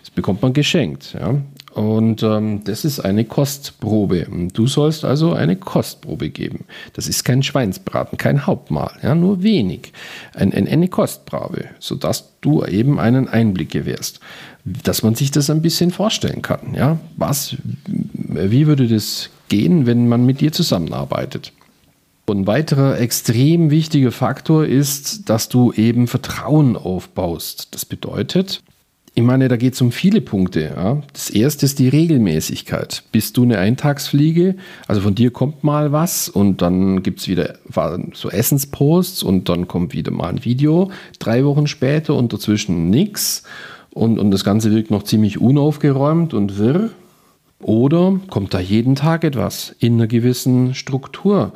Das 0.00 0.10
bekommt 0.10 0.42
man 0.42 0.52
geschenkt. 0.52 1.14
Ja. 1.18 1.36
Und 1.74 2.22
ähm, 2.22 2.62
das 2.64 2.84
ist 2.84 3.00
eine 3.00 3.24
Kostprobe. 3.24 4.28
Du 4.52 4.68
sollst 4.68 5.04
also 5.04 5.32
eine 5.32 5.56
Kostprobe 5.56 6.30
geben. 6.30 6.66
Das 6.92 7.08
ist 7.08 7.24
kein 7.24 7.42
Schweinsbraten, 7.42 8.16
kein 8.16 8.46
Hauptmahl, 8.46 8.92
ja, 9.02 9.16
nur 9.16 9.42
wenig. 9.42 9.92
Ein, 10.34 10.52
ein, 10.54 10.68
eine 10.68 10.86
Kostprobe, 10.86 11.64
sodass 11.80 12.30
du 12.40 12.64
eben 12.64 13.00
einen 13.00 13.28
Einblick 13.28 13.70
gewährst. 13.70 14.20
Dass 14.64 15.02
man 15.02 15.16
sich 15.16 15.32
das 15.32 15.50
ein 15.50 15.62
bisschen 15.62 15.90
vorstellen 15.90 16.42
kann. 16.42 16.74
Ja. 16.74 16.98
Was, 17.16 17.56
wie 18.14 18.68
würde 18.68 18.86
das 18.86 19.30
gehen, 19.48 19.84
wenn 19.84 20.06
man 20.06 20.24
mit 20.24 20.40
dir 20.40 20.52
zusammenarbeitet? 20.52 21.52
Ein 22.30 22.46
weiterer 22.46 23.00
extrem 23.00 23.70
wichtiger 23.70 24.12
Faktor 24.12 24.64
ist, 24.64 25.28
dass 25.28 25.48
du 25.48 25.72
eben 25.72 26.06
Vertrauen 26.06 26.76
aufbaust. 26.76 27.68
Das 27.72 27.84
bedeutet, 27.84 28.62
ich 29.16 29.22
meine, 29.22 29.46
da 29.46 29.56
geht 29.56 29.74
es 29.74 29.80
um 29.80 29.92
viele 29.92 30.20
Punkte. 30.20 30.72
Ja. 30.74 31.00
Das 31.12 31.30
erste 31.30 31.66
ist 31.66 31.78
die 31.78 31.88
Regelmäßigkeit. 31.88 33.04
Bist 33.12 33.36
du 33.36 33.44
eine 33.44 33.58
Eintagsfliege? 33.58 34.56
Also 34.88 35.02
von 35.02 35.14
dir 35.14 35.30
kommt 35.30 35.62
mal 35.62 35.92
was 35.92 36.28
und 36.28 36.62
dann 36.62 37.04
gibt 37.04 37.20
es 37.20 37.28
wieder 37.28 37.54
so 38.12 38.28
Essensposts 38.28 39.22
und 39.22 39.48
dann 39.48 39.68
kommt 39.68 39.94
wieder 39.94 40.10
mal 40.10 40.30
ein 40.30 40.44
Video 40.44 40.90
drei 41.20 41.44
Wochen 41.44 41.68
später 41.68 42.16
und 42.16 42.32
dazwischen 42.32 42.90
nichts. 42.90 43.44
und, 43.92 44.18
und 44.18 44.32
das 44.32 44.42
Ganze 44.42 44.72
wirkt 44.72 44.90
noch 44.90 45.04
ziemlich 45.04 45.40
unaufgeräumt 45.40 46.34
und 46.34 46.58
wirr. 46.58 46.90
Oder 47.60 48.20
kommt 48.28 48.52
da 48.52 48.58
jeden 48.58 48.96
Tag 48.96 49.22
etwas 49.22 49.74
in 49.78 49.94
einer 49.94 50.08
gewissen 50.08 50.74
Struktur? 50.74 51.52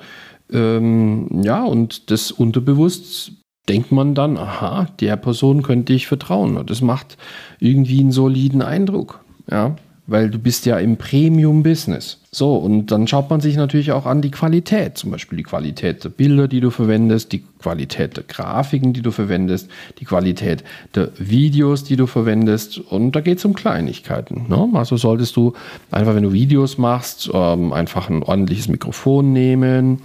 Ähm, 0.50 1.42
ja, 1.42 1.64
und 1.64 2.10
das 2.10 2.30
unterbewusst 2.30 3.32
denkt 3.68 3.92
man 3.92 4.14
dann, 4.14 4.36
aha, 4.36 4.86
der 5.00 5.16
Person 5.16 5.62
könnte 5.62 5.92
ich 5.92 6.06
vertrauen. 6.06 6.56
Und 6.56 6.70
das 6.70 6.80
macht 6.80 7.16
irgendwie 7.60 8.00
einen 8.00 8.12
soliden 8.12 8.62
Eindruck. 8.62 9.20
Ja, 9.50 9.76
weil 10.08 10.30
du 10.30 10.38
bist 10.38 10.64
ja 10.64 10.78
im 10.78 10.96
Premium-Business. 10.96 12.22
So, 12.30 12.56
und 12.56 12.86
dann 12.86 13.06
schaut 13.06 13.28
man 13.28 13.42
sich 13.42 13.56
natürlich 13.56 13.92
auch 13.92 14.06
an 14.06 14.22
die 14.22 14.30
Qualität, 14.30 14.96
zum 14.96 15.10
Beispiel 15.10 15.36
die 15.36 15.42
Qualität 15.42 16.02
der 16.02 16.08
Bilder, 16.08 16.48
die 16.48 16.60
du 16.60 16.70
verwendest, 16.70 17.32
die 17.32 17.44
Qualität 17.58 18.16
der 18.16 18.24
Grafiken, 18.24 18.94
die 18.94 19.02
du 19.02 19.10
verwendest, 19.10 19.70
die 19.98 20.06
Qualität 20.06 20.64
der 20.94 21.10
Videos, 21.18 21.84
die 21.84 21.96
du 21.96 22.06
verwendest. 22.06 22.78
Und 22.78 23.12
da 23.12 23.20
geht 23.20 23.38
es 23.38 23.44
um 23.44 23.52
Kleinigkeiten. 23.52 24.46
Ne? 24.48 24.68
Also 24.72 24.96
solltest 24.96 25.36
du 25.36 25.52
einfach, 25.90 26.14
wenn 26.14 26.22
du 26.22 26.32
Videos 26.32 26.78
machst, 26.78 27.30
ähm, 27.32 27.74
einfach 27.74 28.08
ein 28.08 28.22
ordentliches 28.22 28.68
Mikrofon 28.68 29.34
nehmen 29.34 30.00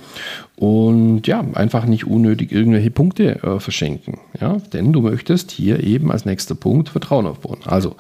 und 0.58 1.28
ja, 1.28 1.46
einfach 1.54 1.86
nicht 1.86 2.08
unnötig 2.08 2.52
irgendwelche 2.52 2.92
Punkte 2.92 3.42
äh, 3.42 3.60
verschenken. 3.62 4.20
Ja? 4.40 4.58
Denn 4.74 4.92
du 4.92 5.00
möchtest 5.00 5.52
hier 5.52 5.82
eben 5.82 6.12
als 6.12 6.26
nächster 6.26 6.56
Punkt 6.56 6.90
Vertrauen 6.90 7.26
aufbauen. 7.26 7.60
Also 7.64 7.96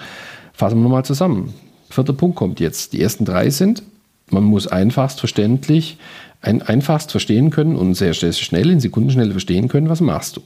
fassen 0.51 0.79
wir 0.79 0.83
nochmal 0.83 1.05
zusammen. 1.05 1.53
Vierter 1.93 2.13
Punkt 2.13 2.35
kommt 2.35 2.59
jetzt. 2.59 2.93
Die 2.93 3.01
ersten 3.01 3.25
drei 3.25 3.49
sind, 3.49 3.83
man 4.29 4.43
muss 4.43 4.67
einfachst 4.67 5.19
verständlich, 5.19 5.97
ein, 6.41 6.61
einfachst 6.61 7.11
verstehen 7.11 7.51
können 7.51 7.75
und 7.75 7.93
sehr, 7.95 8.13
sehr 8.13 8.33
schnell, 8.33 8.69
in 8.69 8.81
Sekundenschnelle 8.81 9.31
verstehen 9.31 9.69
können, 9.69 9.87
was 9.87 10.01
machst 10.01 10.35
du, 10.35 10.41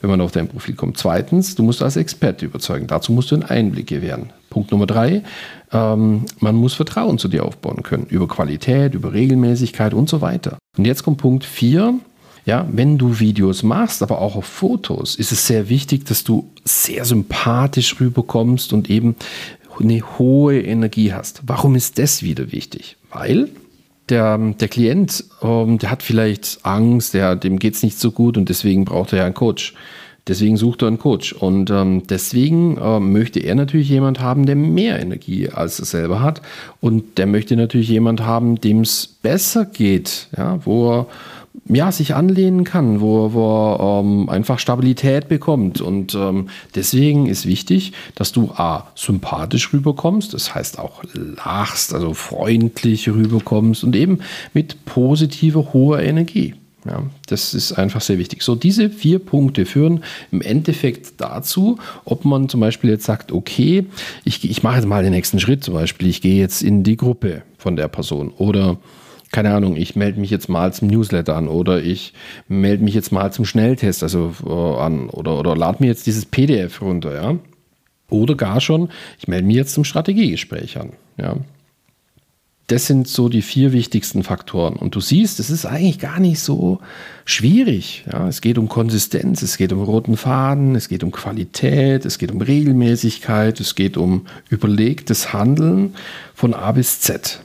wenn 0.00 0.10
man 0.10 0.20
auf 0.20 0.30
dein 0.30 0.48
Profil 0.48 0.74
kommt. 0.74 0.98
Zweitens, 0.98 1.54
du 1.54 1.62
musst 1.62 1.82
als 1.82 1.96
Experte 1.96 2.44
überzeugen. 2.44 2.86
Dazu 2.86 3.12
musst 3.12 3.30
du 3.30 3.36
einen 3.36 3.44
Einblick 3.44 3.86
gewähren. 3.86 4.30
Punkt 4.50 4.72
Nummer 4.72 4.86
drei, 4.86 5.22
ähm, 5.72 6.24
man 6.40 6.54
muss 6.54 6.74
Vertrauen 6.74 7.18
zu 7.18 7.28
dir 7.28 7.44
aufbauen 7.46 7.82
können. 7.82 8.06
Über 8.10 8.28
Qualität, 8.28 8.94
über 8.94 9.14
Regelmäßigkeit 9.14 9.94
und 9.94 10.08
so 10.08 10.20
weiter. 10.20 10.58
Und 10.76 10.86
jetzt 10.86 11.02
kommt 11.02 11.18
Punkt 11.18 11.44
vier. 11.44 11.94
Ja, 12.44 12.66
wenn 12.72 12.96
du 12.96 13.20
Videos 13.20 13.62
machst, 13.62 14.02
aber 14.02 14.22
auch 14.22 14.34
auf 14.34 14.46
Fotos, 14.46 15.16
ist 15.16 15.32
es 15.32 15.46
sehr 15.46 15.68
wichtig, 15.68 16.06
dass 16.06 16.24
du 16.24 16.48
sehr 16.64 17.04
sympathisch 17.04 18.00
rüberkommst 18.00 18.72
und 18.72 18.88
eben 18.88 19.16
eine 19.80 20.00
hohe 20.18 20.60
Energie 20.60 21.12
hast. 21.12 21.42
Warum 21.46 21.74
ist 21.74 21.98
das 21.98 22.22
wieder 22.22 22.52
wichtig? 22.52 22.96
Weil 23.10 23.48
der, 24.08 24.38
der 24.38 24.68
Klient, 24.68 25.24
ähm, 25.42 25.78
der 25.78 25.90
hat 25.90 26.02
vielleicht 26.02 26.64
Angst, 26.64 27.14
der, 27.14 27.36
dem 27.36 27.58
geht 27.58 27.74
es 27.74 27.82
nicht 27.82 27.98
so 27.98 28.10
gut 28.10 28.36
und 28.36 28.48
deswegen 28.48 28.84
braucht 28.84 29.12
er 29.12 29.20
ja 29.20 29.24
einen 29.24 29.34
Coach. 29.34 29.74
Deswegen 30.28 30.58
sucht 30.58 30.82
er 30.82 30.88
einen 30.88 30.98
Coach. 30.98 31.32
Und 31.32 31.70
ähm, 31.70 32.02
deswegen 32.06 32.78
ähm, 32.80 33.12
möchte 33.12 33.40
er 33.40 33.54
natürlich 33.54 33.88
jemand 33.88 34.20
haben, 34.20 34.44
der 34.44 34.56
mehr 34.56 35.00
Energie 35.00 35.48
als 35.48 35.78
er 35.78 35.86
selber 35.86 36.20
hat. 36.20 36.42
Und 36.80 37.16
der 37.16 37.26
möchte 37.26 37.56
natürlich 37.56 37.88
jemand 37.88 38.20
haben, 38.20 38.60
dem 38.60 38.82
es 38.82 39.06
besser 39.06 39.64
geht, 39.64 40.28
ja, 40.36 40.64
wo 40.64 40.92
er 40.92 41.06
ja, 41.68 41.92
sich 41.92 42.14
anlehnen 42.14 42.64
kann, 42.64 43.00
wo, 43.00 43.26
er 43.26 44.00
ähm, 44.00 44.28
einfach 44.28 44.58
Stabilität 44.58 45.28
bekommt. 45.28 45.80
Und 45.80 46.14
ähm, 46.14 46.48
deswegen 46.74 47.26
ist 47.26 47.46
wichtig, 47.46 47.92
dass 48.14 48.32
du 48.32 48.50
A, 48.52 48.88
sympathisch 48.94 49.72
rüberkommst, 49.72 50.34
das 50.34 50.54
heißt 50.54 50.78
auch 50.78 51.02
lachst, 51.12 51.94
also 51.94 52.14
freundlich 52.14 53.08
rüberkommst 53.08 53.84
und 53.84 53.94
eben 53.96 54.20
mit 54.54 54.84
positiver, 54.84 55.72
hoher 55.72 56.00
Energie. 56.00 56.54
Ja, 56.84 57.02
das 57.26 57.54
ist 57.54 57.72
einfach 57.72 58.00
sehr 58.00 58.18
wichtig. 58.18 58.42
So, 58.42 58.54
diese 58.54 58.88
vier 58.88 59.18
Punkte 59.18 59.66
führen 59.66 60.04
im 60.30 60.40
Endeffekt 60.40 61.20
dazu, 61.20 61.78
ob 62.04 62.24
man 62.24 62.48
zum 62.48 62.60
Beispiel 62.60 62.88
jetzt 62.90 63.04
sagt, 63.04 63.32
okay, 63.32 63.86
ich, 64.24 64.48
ich 64.48 64.62
mache 64.62 64.76
jetzt 64.76 64.86
mal 64.86 65.02
den 65.02 65.12
nächsten 65.12 65.40
Schritt, 65.40 65.64
zum 65.64 65.74
Beispiel, 65.74 66.08
ich 66.08 66.22
gehe 66.22 66.40
jetzt 66.40 66.62
in 66.62 66.84
die 66.84 66.96
Gruppe 66.96 67.42
von 67.58 67.76
der 67.76 67.88
Person 67.88 68.30
oder 68.30 68.78
keine 69.30 69.54
Ahnung, 69.54 69.76
ich 69.76 69.96
melde 69.96 70.20
mich 70.20 70.30
jetzt 70.30 70.48
mal 70.48 70.72
zum 70.72 70.88
Newsletter 70.88 71.36
an 71.36 71.48
oder 71.48 71.82
ich 71.82 72.14
melde 72.48 72.84
mich 72.84 72.94
jetzt 72.94 73.12
mal 73.12 73.32
zum 73.32 73.44
Schnelltest 73.44 74.02
also 74.02 74.32
äh, 74.46 74.80
an 74.80 75.10
oder, 75.10 75.38
oder 75.38 75.56
lade 75.56 75.78
mir 75.80 75.88
jetzt 75.88 76.06
dieses 76.06 76.26
PDF 76.26 76.80
runter, 76.80 77.14
ja. 77.14 77.38
Oder 78.10 78.36
gar 78.36 78.60
schon, 78.60 78.88
ich 79.18 79.28
melde 79.28 79.46
mich 79.46 79.56
jetzt 79.56 79.74
zum 79.74 79.84
Strategiegespräch 79.84 80.78
an, 80.78 80.92
ja. 81.18 81.36
Das 82.68 82.86
sind 82.86 83.08
so 83.08 83.30
die 83.30 83.40
vier 83.40 83.72
wichtigsten 83.72 84.22
Faktoren. 84.22 84.76
Und 84.76 84.94
du 84.94 85.00
siehst, 85.00 85.40
es 85.40 85.48
ist 85.48 85.64
eigentlich 85.64 85.98
gar 85.98 86.20
nicht 86.20 86.38
so 86.40 86.80
schwierig. 87.24 88.04
Ja, 88.12 88.28
es 88.28 88.42
geht 88.42 88.58
um 88.58 88.68
Konsistenz, 88.68 89.40
es 89.40 89.56
geht 89.56 89.72
um 89.72 89.82
roten 89.82 90.18
Faden, 90.18 90.74
es 90.74 90.90
geht 90.90 91.02
um 91.02 91.10
Qualität, 91.10 92.04
es 92.04 92.18
geht 92.18 92.30
um 92.30 92.42
Regelmäßigkeit, 92.42 93.58
es 93.58 93.74
geht 93.74 93.96
um 93.96 94.26
überlegtes 94.50 95.32
Handeln 95.32 95.94
von 96.34 96.52
A 96.52 96.72
bis 96.72 97.00
Z. 97.00 97.40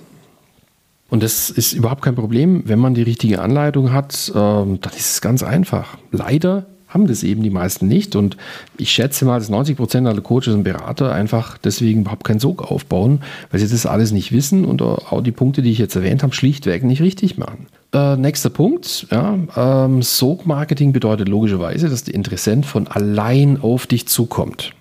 Und 1.13 1.21
das 1.21 1.51
ist 1.51 1.73
überhaupt 1.73 2.01
kein 2.01 2.15
Problem, 2.15 2.63
wenn 2.65 2.79
man 2.79 2.95
die 2.95 3.03
richtige 3.03 3.39
Anleitung 3.39 3.93
hat, 3.93 4.31
ähm, 4.33 4.81
dann 4.81 4.93
ist 4.93 5.11
es 5.11 5.21
ganz 5.21 5.43
einfach. 5.43 5.95
Leider 6.11 6.65
haben 6.87 7.05
das 7.05 7.21
eben 7.21 7.43
die 7.43 7.51
meisten 7.51 7.87
nicht. 7.87 8.15
Und 8.15 8.35
ich 8.79 8.89
schätze 8.89 9.23
mal, 9.23 9.37
dass 9.37 9.47
90 9.47 9.77
Prozent 9.77 10.07
aller 10.07 10.21
Coaches 10.21 10.55
und 10.55 10.63
Berater 10.63 11.13
einfach 11.13 11.59
deswegen 11.59 12.01
überhaupt 12.01 12.23
keinen 12.23 12.39
Sog 12.39 12.63
aufbauen, 12.63 13.21
weil 13.51 13.59
sie 13.59 13.67
das 13.67 13.85
alles 13.85 14.11
nicht 14.11 14.31
wissen 14.31 14.65
und 14.65 14.81
auch 14.81 15.21
die 15.21 15.31
Punkte, 15.31 15.61
die 15.61 15.69
ich 15.69 15.77
jetzt 15.77 15.95
erwähnt 15.95 16.23
habe, 16.23 16.33
schlichtweg 16.33 16.83
nicht 16.83 17.03
richtig 17.03 17.37
machen. 17.37 17.67
Äh, 17.93 18.15
nächster 18.15 18.49
Punkt. 18.49 19.05
Ja, 19.11 19.37
ähm, 19.55 20.01
Sog-Marketing 20.01 20.93
bedeutet 20.93 21.29
logischerweise, 21.29 21.89
dass 21.89 22.05
der 22.05 22.15
Interessent 22.15 22.65
von 22.65 22.87
allein 22.87 23.61
auf 23.61 23.85
dich 23.85 24.07
zukommt. 24.07 24.73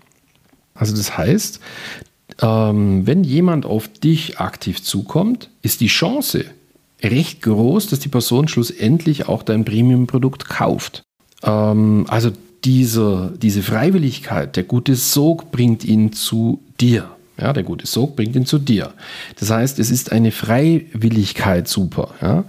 Also 0.72 0.96
das 0.96 1.18
heißt, 1.18 1.60
ähm, 2.40 3.06
wenn 3.06 3.24
jemand 3.24 3.66
auf 3.66 3.88
dich 3.88 4.38
aktiv 4.38 4.82
zukommt, 4.82 5.50
ist 5.62 5.80
die 5.80 5.88
Chance 5.88 6.44
recht 7.02 7.42
groß, 7.42 7.88
dass 7.88 7.98
die 7.98 8.08
Person 8.08 8.48
schlussendlich 8.48 9.28
auch 9.28 9.42
dein 9.42 9.64
Premium-Produkt 9.64 10.48
kauft. 10.48 11.02
Ähm, 11.42 12.06
also 12.08 12.30
diese, 12.64 13.32
diese 13.40 13.62
Freiwilligkeit, 13.62 14.56
der 14.56 14.62
gute 14.62 14.94
Sog 14.94 15.50
bringt 15.50 15.84
ihn 15.84 16.12
zu 16.12 16.60
dir. 16.80 17.10
Ja, 17.40 17.52
der 17.52 17.64
gute 17.64 17.86
Sog 17.86 18.14
bringt 18.14 18.36
ihn 18.36 18.46
zu 18.46 18.58
dir. 18.58 18.92
Das 19.40 19.50
heißt, 19.50 19.78
es 19.78 19.90
ist 19.90 20.12
eine 20.12 20.30
Freiwilligkeit 20.30 21.66
super. 21.66 22.14
Ja? 22.20 22.44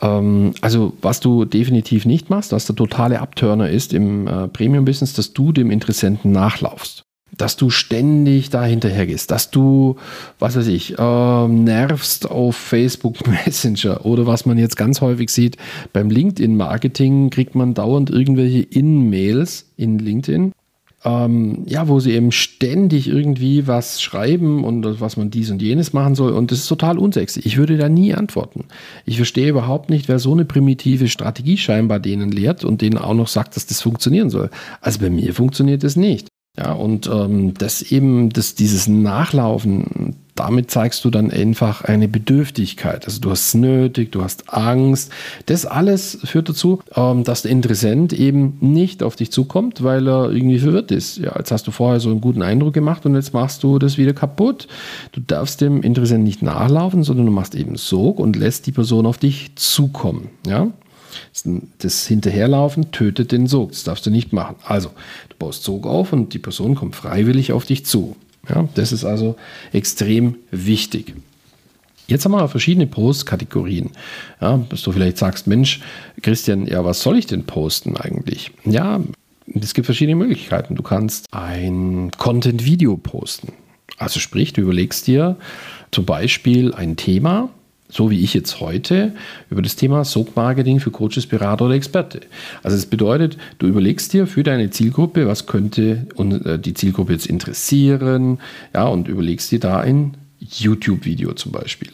Ähm, 0.00 0.54
also, 0.62 0.94
was 1.02 1.20
du 1.20 1.44
definitiv 1.44 2.06
nicht 2.06 2.30
machst, 2.30 2.52
was 2.52 2.64
der 2.64 2.76
totale 2.76 3.20
Abturner 3.20 3.68
ist 3.68 3.92
im 3.92 4.26
äh, 4.26 4.48
Premium-Business, 4.48 5.12
dass 5.12 5.34
du 5.34 5.52
dem 5.52 5.70
Interessenten 5.70 6.32
nachlaufst 6.32 7.04
dass 7.40 7.56
du 7.56 7.70
ständig 7.70 8.50
da 8.50 8.64
hinterher 8.64 9.06
gehst, 9.06 9.30
dass 9.30 9.50
du, 9.50 9.96
was 10.38 10.56
weiß 10.56 10.66
ich, 10.66 10.98
äh, 10.98 11.48
nervst 11.48 12.30
auf 12.30 12.56
Facebook 12.56 13.26
Messenger 13.46 14.04
oder 14.04 14.26
was 14.26 14.46
man 14.46 14.58
jetzt 14.58 14.76
ganz 14.76 15.00
häufig 15.00 15.30
sieht, 15.30 15.56
beim 15.92 16.10
LinkedIn-Marketing 16.10 17.30
kriegt 17.30 17.54
man 17.54 17.74
dauernd 17.74 18.10
irgendwelche 18.10 18.60
In-Mails 18.60 19.70
in 19.76 19.98
LinkedIn. 19.98 20.52
Ähm, 21.02 21.64
ja, 21.66 21.88
wo 21.88 21.98
sie 21.98 22.12
eben 22.12 22.30
ständig 22.30 23.08
irgendwie 23.08 23.66
was 23.66 24.02
schreiben 24.02 24.64
und 24.64 25.00
was 25.00 25.16
man 25.16 25.30
dies 25.30 25.50
und 25.50 25.62
jenes 25.62 25.94
machen 25.94 26.14
soll. 26.14 26.32
Und 26.32 26.50
das 26.50 26.58
ist 26.58 26.66
total 26.66 26.98
unsexy. 26.98 27.40
Ich 27.42 27.56
würde 27.56 27.78
da 27.78 27.88
nie 27.88 28.12
antworten. 28.12 28.66
Ich 29.06 29.16
verstehe 29.16 29.48
überhaupt 29.48 29.88
nicht, 29.88 30.08
wer 30.08 30.18
so 30.18 30.32
eine 30.32 30.44
primitive 30.44 31.08
Strategie 31.08 31.56
scheinbar 31.56 32.00
denen 32.00 32.30
lehrt 32.30 32.64
und 32.64 32.82
denen 32.82 32.98
auch 32.98 33.14
noch 33.14 33.28
sagt, 33.28 33.56
dass 33.56 33.64
das 33.64 33.80
funktionieren 33.80 34.28
soll. 34.28 34.50
Also 34.82 34.98
bei 34.98 35.08
mir 35.08 35.32
funktioniert 35.32 35.84
das 35.84 35.96
nicht. 35.96 36.29
Ja, 36.58 36.72
und 36.72 37.06
ähm, 37.06 37.54
das 37.54 37.80
eben, 37.80 38.30
das, 38.30 38.54
dieses 38.54 38.88
Nachlaufen, 38.88 40.16
damit 40.34 40.70
zeigst 40.70 41.04
du 41.04 41.10
dann 41.10 41.30
einfach 41.30 41.82
eine 41.82 42.08
Bedürftigkeit. 42.08 43.04
Also 43.04 43.20
du 43.20 43.30
hast 43.30 43.48
es 43.48 43.54
nötig, 43.54 44.10
du 44.10 44.22
hast 44.22 44.52
Angst. 44.52 45.12
Das 45.46 45.64
alles 45.64 46.18
führt 46.24 46.48
dazu, 46.48 46.80
ähm, 46.96 47.24
dass 47.24 47.42
der 47.42 47.50
Interessent 47.50 48.12
eben 48.12 48.56
nicht 48.60 49.02
auf 49.02 49.16
dich 49.16 49.30
zukommt, 49.30 49.82
weil 49.82 50.08
er 50.08 50.30
irgendwie 50.30 50.58
verwirrt 50.58 50.90
ist. 50.90 51.18
Ja, 51.18 51.34
jetzt 51.36 51.52
hast 51.52 51.66
du 51.66 51.70
vorher 51.70 52.00
so 52.00 52.10
einen 52.10 52.20
guten 52.20 52.42
Eindruck 52.42 52.74
gemacht 52.74 53.06
und 53.06 53.14
jetzt 53.14 53.32
machst 53.32 53.62
du 53.62 53.78
das 53.78 53.96
wieder 53.96 54.12
kaputt. 54.12 54.66
Du 55.12 55.20
darfst 55.20 55.60
dem 55.60 55.82
Interessenten 55.82 56.24
nicht 56.24 56.42
nachlaufen, 56.42 57.04
sondern 57.04 57.26
du 57.26 57.32
machst 57.32 57.54
eben 57.54 57.76
Sog 57.76 58.18
und 58.18 58.34
lässt 58.34 58.66
die 58.66 58.72
Person 58.72 59.06
auf 59.06 59.18
dich 59.18 59.54
zukommen. 59.56 60.30
Ja, 60.46 60.68
das 61.78 62.06
Hinterherlaufen 62.06 62.92
tötet 62.92 63.32
den 63.32 63.46
Sog. 63.46 63.70
Das 63.70 63.84
darfst 63.84 64.06
du 64.06 64.10
nicht 64.10 64.32
machen. 64.32 64.56
Also, 64.64 64.90
du 65.28 65.36
baust 65.38 65.64
Sog 65.64 65.86
auf 65.86 66.12
und 66.12 66.34
die 66.34 66.38
Person 66.38 66.74
kommt 66.74 66.96
freiwillig 66.96 67.52
auf 67.52 67.66
dich 67.66 67.84
zu. 67.84 68.16
Ja, 68.48 68.68
das 68.74 68.92
ist 68.92 69.04
also 69.04 69.36
extrem 69.72 70.36
wichtig. 70.50 71.14
Jetzt 72.06 72.24
haben 72.24 72.32
wir 72.32 72.48
verschiedene 72.48 72.88
Postkategorien. 72.88 73.90
Ja, 74.40 74.58
dass 74.68 74.82
du 74.82 74.90
vielleicht 74.90 75.18
sagst, 75.18 75.46
Mensch, 75.46 75.80
Christian, 76.22 76.66
ja, 76.66 76.84
was 76.84 77.02
soll 77.02 77.16
ich 77.16 77.26
denn 77.26 77.44
posten 77.44 77.96
eigentlich? 77.96 78.50
Ja, 78.64 79.00
es 79.54 79.74
gibt 79.74 79.86
verschiedene 79.86 80.16
Möglichkeiten. 80.16 80.74
Du 80.74 80.82
kannst 80.82 81.26
ein 81.32 82.10
Content-Video 82.18 82.96
posten. 82.96 83.52
Also 83.96 84.18
sprich, 84.18 84.52
du 84.52 84.62
überlegst 84.62 85.06
dir 85.06 85.36
zum 85.90 86.04
Beispiel 86.04 86.74
ein 86.74 86.96
Thema, 86.96 87.50
so 87.90 88.10
wie 88.10 88.20
ich 88.20 88.34
jetzt 88.34 88.60
heute, 88.60 89.12
über 89.50 89.62
das 89.62 89.76
Thema 89.76 90.04
Sog-Marketing 90.04 90.80
für 90.80 90.90
Coaches, 90.90 91.26
Berater 91.26 91.66
oder 91.66 91.74
Experte. 91.74 92.20
Also 92.62 92.76
das 92.76 92.86
bedeutet, 92.86 93.36
du 93.58 93.66
überlegst 93.66 94.12
dir 94.12 94.26
für 94.26 94.42
deine 94.42 94.70
Zielgruppe, 94.70 95.26
was 95.26 95.46
könnte 95.46 96.06
äh, 96.18 96.58
die 96.58 96.74
Zielgruppe 96.74 97.12
jetzt 97.12 97.26
interessieren, 97.26 98.38
ja, 98.74 98.86
und 98.86 99.08
überlegst 99.08 99.50
dir 99.52 99.60
da 99.60 99.80
ein 99.80 100.16
YouTube-Video 100.38 101.32
zum 101.34 101.52
Beispiel. 101.52 101.90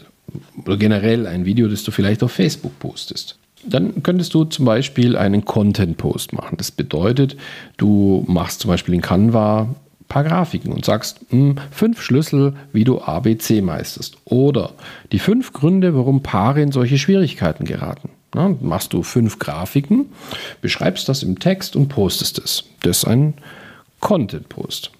Oder 0.65 0.77
generell 0.77 1.27
ein 1.27 1.45
Video, 1.45 1.69
das 1.69 1.85
du 1.85 1.91
vielleicht 1.91 2.23
auf 2.23 2.33
Facebook 2.33 2.79
postest. 2.79 3.39
Dann 3.65 4.03
könntest 4.03 4.35
du 4.35 4.45
zum 4.45 4.65
Beispiel 4.65 5.17
einen 5.17 5.45
Content-Post 5.45 6.33
machen. 6.33 6.57
Das 6.57 6.71
bedeutet, 6.71 7.37
du 7.79 8.25
machst 8.29 8.61
zum 8.61 8.69
Beispiel 8.69 8.95
in 8.95 9.01
Canva 9.01 9.75
paar 10.09 10.25
Grafiken 10.25 10.73
und 10.73 10.85
sagst, 10.85 11.21
mh, 11.33 11.39
hm, 11.39 11.57
fünf 11.71 12.03
Schlüssel, 12.03 12.55
wie 12.73 12.85
du 12.85 13.01
ABC 13.01 13.61
meisterst. 13.61 14.17
Oder 14.25 14.73
die 15.13 15.19
fünf 15.19 15.53
Gründe, 15.53 15.95
warum 15.95 16.23
Paare 16.23 16.63
in 16.63 16.73
solche 16.73 16.99
Schwierigkeiten 16.99 17.65
geraten. 17.65 18.11
Na, 18.35 18.55
machst 18.61 18.93
du 18.93 19.03
fünf 19.03 19.39
Grafiken, 19.39 20.07
beschreibst 20.61 21.09
das 21.09 21.23
im 21.23 21.39
Text 21.39 21.77
und 21.77 21.89
postest 21.89 22.39
es. 22.39 22.65
Das 22.83 22.99
ist 22.99 23.05
ein 23.07 23.35
Content-Post. 24.01 24.91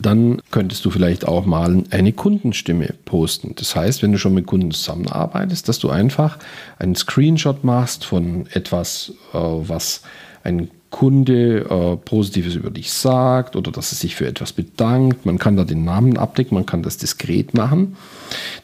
Dann 0.00 0.40
könntest 0.52 0.84
du 0.84 0.90
vielleicht 0.90 1.26
auch 1.26 1.44
mal 1.44 1.82
eine 1.90 2.12
Kundenstimme 2.12 2.94
posten. 3.04 3.54
Das 3.56 3.74
heißt, 3.74 4.02
wenn 4.02 4.12
du 4.12 4.18
schon 4.18 4.34
mit 4.34 4.46
Kunden 4.46 4.70
zusammenarbeitest, 4.70 5.68
dass 5.68 5.80
du 5.80 5.90
einfach 5.90 6.38
einen 6.78 6.94
Screenshot 6.94 7.64
machst 7.64 8.04
von 8.04 8.46
etwas, 8.52 9.14
äh, 9.32 9.38
was 9.38 10.02
ein 10.44 10.70
Kunde 10.90 11.66
äh, 11.68 11.96
Positives 11.96 12.54
über 12.54 12.70
dich 12.70 12.90
sagt 12.92 13.56
oder 13.56 13.70
dass 13.70 13.92
er 13.92 13.96
sich 13.96 14.16
für 14.16 14.26
etwas 14.26 14.52
bedankt. 14.52 15.26
Man 15.26 15.38
kann 15.38 15.56
da 15.56 15.64
den 15.64 15.84
Namen 15.84 16.16
abdecken, 16.16 16.54
man 16.54 16.66
kann 16.66 16.82
das 16.82 16.96
diskret 16.96 17.54
machen. 17.54 17.96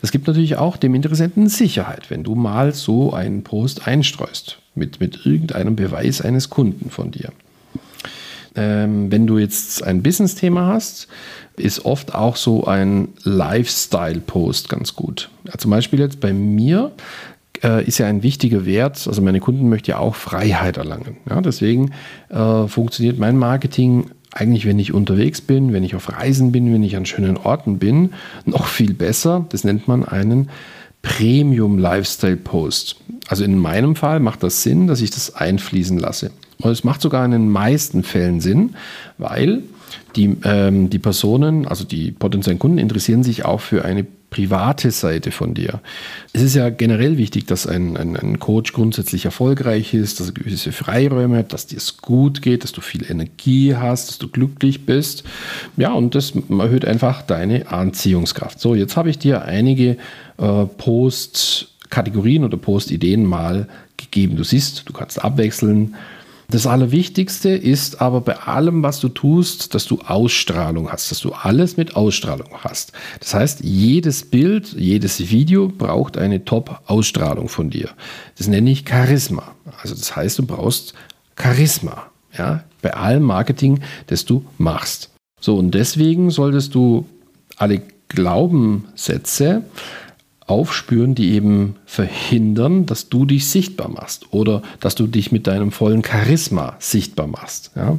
Das 0.01 0.11
gibt 0.11 0.27
natürlich 0.27 0.57
auch 0.57 0.77
dem 0.77 0.95
Interessenten 0.95 1.49
Sicherheit, 1.49 2.11
wenn 2.11 2.25
du 2.25 2.35
mal 2.35 2.73
so 2.73 3.13
einen 3.13 3.45
Post 3.45 3.87
einstreust 3.87 4.59
mit, 4.75 5.01
mit 5.01 5.27
irgendeinem 5.27 5.77
Beweis 5.77 6.21
eines 6.23 6.51
Kunden 6.51 6.91
von 6.91 7.11
dir. 7.11 7.31
Ähm, 8.57 9.11
wenn 9.11 9.27
du 9.27 9.39
jetzt 9.39 9.83
ein 9.83 10.03
Business-Thema 10.03 10.67
hast, 10.67 11.09
ist 11.57 11.85
oft 11.85 12.15
auch 12.15 12.37
so 12.37 12.65
ein 12.67 13.09
Lifestyle-Post 13.25 14.69
ganz 14.69 14.95
gut. 14.95 15.29
Ja, 15.45 15.55
zum 15.59 15.71
Beispiel 15.71 16.01
jetzt 16.01 16.21
bei 16.21 16.33
mir 16.33 16.93
äh, 17.65 17.85
ist 17.85 17.99
ja 17.99 18.07
ein 18.07 18.23
wichtiger 18.23 18.67
Wert. 18.67 19.07
Also 19.09 19.23
meine 19.23 19.41
Kunden 19.41 19.69
möchten 19.69 19.91
ja 19.91 19.99
auch 19.99 20.15
Freiheit 20.15 20.77
erlangen. 20.77 21.17
Ja, 21.29 21.41
deswegen 21.41 21.91
äh, 22.29 22.69
funktioniert 22.69 23.19
mein 23.19 23.39
Marketing 23.39 24.11
eigentlich, 24.33 24.67
wenn 24.67 24.79
ich 24.79 24.93
unterwegs 24.93 25.41
bin, 25.41 25.73
wenn 25.73 25.85
ich 25.85 25.95
auf 25.95 26.13
Reisen 26.13 26.53
bin, 26.53 26.73
wenn 26.73 26.83
ich 26.83 26.97
an 26.97 27.07
schönen 27.07 27.37
Orten 27.37 27.79
bin, 27.79 28.11
noch 28.45 28.67
viel 28.67 28.93
besser. 28.93 29.47
Das 29.49 29.65
nennt 29.65 29.89
man 29.89 30.05
einen 30.05 30.51
Premium 31.03 31.79
Lifestyle 31.79 32.37
Post. 32.37 32.97
Also 33.29 33.45
in 33.45 33.59
meinem 33.59 33.95
Fall 33.95 34.21
macht 34.21 34.43
das 34.43 34.63
Sinn, 34.63 34.87
dass 34.87 35.01
ich 35.01 35.11
das 35.11 35.35
einfließen 35.35 35.99
lasse. 35.99 36.31
Und 36.59 36.71
es 36.71 36.85
macht 36.85 37.01
sogar 37.01 37.25
in 37.25 37.31
den 37.31 37.49
meisten 37.49 38.03
Fällen 38.03 38.41
Sinn, 38.41 38.75
weil 39.19 39.63
die, 40.17 40.37
ähm, 40.45 40.91
die 40.91 40.99
Personen, 40.99 41.67
also 41.67 41.85
die 41.85 42.11
potenziellen 42.11 42.59
Kunden, 42.59 42.79
interessieren 42.79 43.23
sich 43.23 43.45
auch 43.45 43.61
für 43.61 43.85
eine 43.85 44.07
private 44.35 44.91
Seite 44.91 45.31
von 45.31 45.55
dir. 45.55 45.81
Es 46.33 46.43
ist 46.43 46.57
ja 46.57 46.69
generell 46.69 47.19
wichtig, 47.19 47.47
dass 47.47 47.69
ein, 47.69 47.97
ein, 47.97 48.17
ein 48.17 48.41
Coach 48.41 48.73
grundsätzlich 48.73 49.27
erfolgreich 49.27 49.95
ist, 49.95 50.19
dass 50.19 50.29
er 50.29 50.33
gewisse 50.33 50.73
Freiräume 50.73 51.39
hat, 51.39 51.53
dass 51.53 51.67
dir 51.67 51.77
es 51.77 51.99
gut 51.99 52.43
geht, 52.43 52.65
dass 52.65 52.73
du 52.73 52.81
viel 52.81 53.09
Energie 53.09 53.77
hast, 53.77 54.09
dass 54.09 54.19
du 54.19 54.27
glücklich 54.27 54.87
bist. 54.87 55.23
Ja, 55.77 55.93
und 55.93 56.17
das 56.17 56.33
erhöht 56.51 56.85
einfach 56.85 57.23
deine 57.23 57.71
Anziehungskraft. 57.71 58.59
So, 58.59 58.75
jetzt 58.75 58.97
habe 58.97 59.09
ich 59.09 59.21
dir 59.21 59.43
einige 59.43 59.99
äh, 60.39 60.65
Post-Kategorien 60.79 62.43
oder 62.43 62.57
Post-Ideen 62.57 63.25
mal 63.25 63.69
gegeben. 63.97 64.35
Du 64.35 64.43
siehst, 64.43 64.89
du 64.89 64.93
kannst 64.93 65.23
abwechseln. 65.23 65.95
Das 66.49 66.67
Allerwichtigste 66.67 67.51
ist 67.51 68.01
aber 68.01 68.21
bei 68.21 68.37
allem, 68.37 68.83
was 68.83 69.01
du 69.01 69.09
tust, 69.09 69.75
dass 69.75 69.87
du 69.87 70.01
Ausstrahlung 70.01 70.91
hast, 70.91 71.11
dass 71.11 71.21
du 71.21 71.33
alles 71.33 71.77
mit 71.77 71.97
Ausstrahlung 71.97 72.49
hast. 72.61 72.93
Das 73.21 73.35
heißt, 73.35 73.61
jedes 73.63 74.25
Bild, 74.29 74.75
jedes 74.75 75.31
Video 75.31 75.69
braucht 75.69 76.17
eine 76.19 76.45
Top-Ausstrahlung 76.45 77.49
von 77.49 77.71
dir. 77.71 77.91
Das 78.37 78.47
nenne 78.47 78.71
ich 78.71 78.85
Charisma. 78.89 79.55
Also 79.83 79.95
das 79.95 80.15
heißt, 80.15 80.39
du 80.39 80.47
brauchst 80.47 80.95
Charisma. 81.37 82.07
Ja, 82.37 82.65
bei 82.83 82.93
allem 82.95 83.23
Marketing, 83.23 83.81
das 84.09 84.25
du 84.25 84.45
machst. 84.59 85.11
So, 85.41 85.57
und 85.57 85.73
deswegen 85.73 86.31
solltest 86.31 86.75
du 86.75 87.07
alle 87.57 87.83
Glaubenssätze 88.09 89.63
aufspüren, 90.47 91.15
die 91.15 91.33
eben 91.33 91.77
verhindern, 91.87 92.85
dass 92.85 93.09
du 93.09 93.25
dich 93.25 93.49
sichtbar 93.49 93.89
machst 93.89 94.27
oder 94.31 94.63
dass 94.81 94.95
du 94.95 95.07
dich 95.07 95.33
mit 95.33 95.47
deinem 95.47 95.73
vollen 95.73 96.05
Charisma 96.05 96.77
sichtbar 96.79 97.27
machst. 97.27 97.71
Ja? 97.77 97.99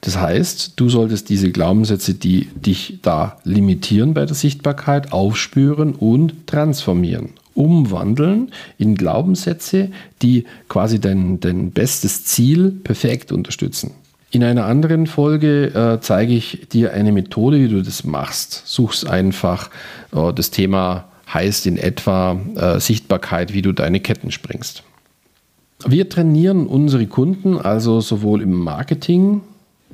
Das 0.00 0.16
heißt, 0.18 0.72
du 0.76 0.88
solltest 0.88 1.28
diese 1.28 1.50
Glaubenssätze, 1.50 2.14
die 2.14 2.46
dich 2.54 2.98
da 3.02 3.36
limitieren 3.44 4.14
bei 4.14 4.26
der 4.26 4.34
Sichtbarkeit, 4.34 5.12
aufspüren 5.12 5.94
und 5.94 6.48
transformieren, 6.48 7.30
umwandeln 7.54 8.50
in 8.78 8.96
Glaubenssätze, 8.96 9.90
die 10.20 10.44
quasi 10.68 11.00
dein, 11.00 11.38
dein 11.38 11.70
bestes 11.70 12.24
Ziel 12.24 12.72
perfekt 12.72 13.30
unterstützen. 13.30 13.92
In 14.30 14.44
einer 14.44 14.66
anderen 14.66 15.06
Folge 15.06 15.66
äh, 15.74 16.00
zeige 16.00 16.34
ich 16.34 16.68
dir 16.70 16.92
eine 16.92 17.12
Methode, 17.12 17.60
wie 17.60 17.68
du 17.68 17.82
das 17.82 18.04
machst. 18.04 18.62
Suchst 18.66 19.08
einfach 19.08 19.70
äh, 20.12 20.32
das 20.34 20.50
Thema 20.50 21.04
heißt 21.32 21.66
in 21.66 21.76
etwa 21.76 22.38
äh, 22.56 22.80
Sichtbarkeit, 22.80 23.52
wie 23.52 23.62
du 23.62 23.72
deine 23.72 24.00
Ketten 24.00 24.30
springst. 24.30 24.82
Wir 25.86 26.08
trainieren 26.08 26.66
unsere 26.66 27.06
Kunden 27.06 27.56
also 27.58 28.00
sowohl 28.00 28.42
im 28.42 28.52
Marketing 28.52 29.42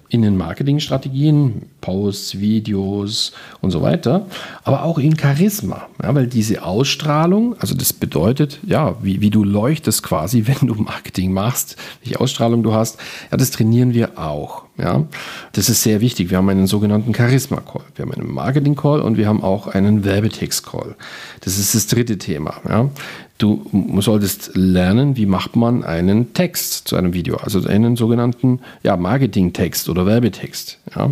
in 0.09 0.23
den 0.23 0.37
Marketingstrategien, 0.37 1.63
Posts, 1.81 2.39
Videos 2.39 3.33
und 3.61 3.73
so 3.73 3.83
weiter, 3.83 4.27
aber 4.63 4.85
auch 4.85 4.99
in 4.99 5.19
Charisma. 5.19 5.89
Ja, 6.03 6.15
weil 6.15 6.27
diese 6.29 6.63
Ausstrahlung, 6.63 7.57
also 7.59 7.75
das 7.75 7.93
bedeutet, 7.93 8.61
ja, 8.65 8.97
wie, 9.03 9.21
wie 9.21 9.31
du 9.31 9.43
leuchtest 9.43 10.03
quasi, 10.03 10.45
wenn 10.47 10.69
du 10.69 10.75
Marketing 10.75 11.33
machst, 11.33 11.77
welche 12.03 12.21
Ausstrahlung 12.21 12.63
du 12.63 12.73
hast, 12.73 12.99
ja, 13.31 13.37
das 13.37 13.51
trainieren 13.51 13.93
wir 13.93 14.19
auch. 14.19 14.65
Ja, 14.77 15.05
das 15.53 15.69
ist 15.69 15.83
sehr 15.83 16.01
wichtig. 16.01 16.31
Wir 16.31 16.39
haben 16.39 16.49
einen 16.49 16.67
sogenannten 16.67 17.15
Charisma-Call. 17.15 17.83
Wir 17.95 18.05
haben 18.05 18.13
einen 18.13 18.33
Marketing-Call 18.33 19.01
und 19.01 19.17
wir 19.17 19.29
haben 19.29 19.43
auch 19.43 19.69
einen 19.69 20.05
Werbetext-Call. 20.05 20.97
Das 21.43 21.59
ist 21.59 21.77
das 21.77 21.87
dritte 21.87 22.19
Thema. 22.19 22.55
Ja. 22.69 22.91
Du 23.39 23.69
solltest 24.01 24.53
lernen, 24.55 25.17
wie 25.17 25.27
macht 25.27 25.55
man 25.55 25.85
einen 25.85 26.35
Text 26.35 26.89
zu 26.89 26.97
einem 26.97 27.13
Video, 27.13 27.37
also 27.37 27.65
einen 27.67 27.95
sogenannten 27.95 28.61
ja, 28.83 28.97
Marketing-Text 28.97 29.89
oder 29.89 30.07
Werbetext. 30.07 30.79
Ja. 30.95 31.11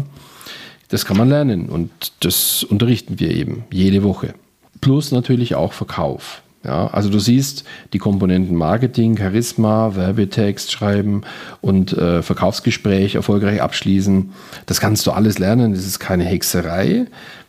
Das 0.88 1.04
kann 1.04 1.16
man 1.16 1.28
lernen 1.28 1.68
und 1.68 1.90
das 2.20 2.64
unterrichten 2.64 3.18
wir 3.18 3.30
eben 3.30 3.64
jede 3.70 4.02
Woche. 4.02 4.34
Plus 4.80 5.12
natürlich 5.12 5.54
auch 5.54 5.72
Verkauf. 5.72 6.42
Ja, 6.64 6.86
also 6.88 7.10
du 7.10 7.18
siehst 7.18 7.64
die 7.92 7.98
Komponenten 7.98 8.56
Marketing, 8.56 9.16
Charisma, 9.16 9.96
Werbetext 9.96 10.70
schreiben 10.70 11.22
und 11.60 11.92
äh, 11.92 12.22
Verkaufsgespräch 12.22 13.16
erfolgreich 13.16 13.60
abschließen. 13.60 14.32
Das 14.66 14.80
kannst 14.80 15.06
du 15.06 15.10
alles 15.10 15.38
lernen. 15.40 15.74
Das 15.74 15.84
ist 15.84 15.98
keine 15.98 16.24
Hexerei, 16.24 17.06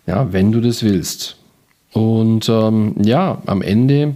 ja, 0.07 0.33
wenn 0.33 0.51
du 0.51 0.61
das 0.61 0.81
willst. 0.81 1.37
Und 1.91 2.49
ähm, 2.49 2.95
ja, 3.03 3.41
am 3.45 3.61
Ende 3.61 4.15